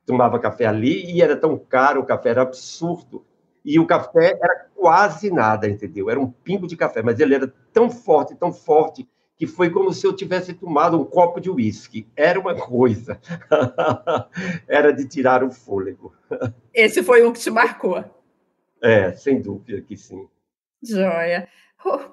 tomava 0.09 0.39
café 0.39 0.65
ali 0.65 1.05
e 1.05 1.21
era 1.21 1.35
tão 1.35 1.55
caro, 1.55 2.01
o 2.01 2.05
café 2.05 2.29
era 2.29 2.41
absurdo. 2.41 3.23
E 3.63 3.79
o 3.79 3.85
café 3.85 4.35
era 4.41 4.65
quase 4.75 5.29
nada, 5.29 5.69
entendeu? 5.69 6.09
Era 6.09 6.19
um 6.19 6.31
pingo 6.31 6.65
de 6.65 6.75
café, 6.75 7.03
mas 7.03 7.19
ele 7.19 7.35
era 7.35 7.53
tão 7.71 7.91
forte, 7.91 8.35
tão 8.35 8.51
forte, 8.51 9.07
que 9.37 9.45
foi 9.45 9.69
como 9.69 9.93
se 9.93 10.07
eu 10.07 10.15
tivesse 10.15 10.55
tomado 10.55 10.99
um 10.99 11.05
copo 11.05 11.39
de 11.39 11.47
uísque. 11.47 12.07
Era 12.15 12.39
uma 12.39 12.55
coisa. 12.55 13.21
Era 14.67 14.91
de 14.91 15.07
tirar 15.07 15.43
o 15.43 15.51
fôlego. 15.51 16.11
Esse 16.73 17.03
foi 17.03 17.23
um 17.23 17.31
que 17.31 17.39
te 17.39 17.51
marcou. 17.51 18.03
É, 18.81 19.11
sem 19.11 19.39
dúvida 19.39 19.79
que 19.81 19.95
sim. 19.95 20.27
Joia. 20.81 21.47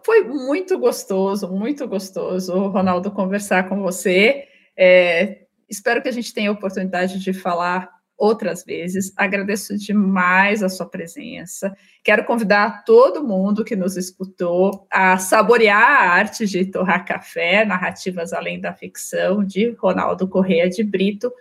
Foi 0.05 0.23
muito 0.23 0.79
gostoso, 0.79 1.49
muito 1.51 1.89
gostoso, 1.89 2.53
Ronaldo, 2.69 3.11
conversar 3.11 3.67
com 3.71 3.81
você. 3.81 4.47
É, 4.77 5.46
espero 5.69 6.03
que 6.03 6.09
a 6.09 6.13
gente 6.13 6.33
tenha 6.33 6.51
a 6.51 6.53
oportunidade 6.53 7.19
de 7.19 7.33
falar 7.33 7.97
outras 8.17 8.65
vezes. 8.65 9.13
Agradeço 9.17 9.77
demais 9.77 10.63
a 10.63 10.69
sua 10.69 10.87
presença. 10.87 11.77
Quero 12.03 12.25
convidar 12.25 12.85
todo 12.85 13.25
mundo 13.25 13.65
que 13.65 13.77
nos 13.77 13.97
escutou 13.97 14.87
a 14.91 15.19
saborear 15.19 15.83
a 15.83 16.11
arte 16.11 16.47
de 16.47 16.65
torrar 16.65 17.05
café, 17.05 17.65
narrativas 17.65 18.33
além 18.33 18.61
da 18.61 18.73
ficção, 18.73 19.45
de 19.45 19.71
Ronaldo 19.73 20.29
Correia 20.29 20.69
de 20.69 20.83
Brito. 20.83 21.33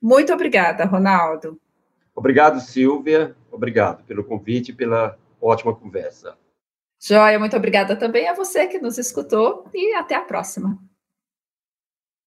Muito 0.00 0.32
obrigada, 0.32 0.84
Ronaldo. 0.84 1.60
Obrigado, 2.14 2.60
Silvia. 2.60 3.34
Obrigado 3.50 4.02
pelo 4.04 4.24
convite 4.24 4.70
e 4.70 4.74
pela 4.74 5.16
ótima 5.40 5.74
conversa. 5.74 6.36
Joia, 7.00 7.38
muito 7.38 7.56
obrigada 7.56 7.96
também 7.96 8.28
a 8.28 8.34
você 8.34 8.66
que 8.66 8.78
nos 8.78 8.96
escutou 8.96 9.64
e 9.74 9.94
até 9.94 10.14
a 10.14 10.20
próxima. 10.20 10.78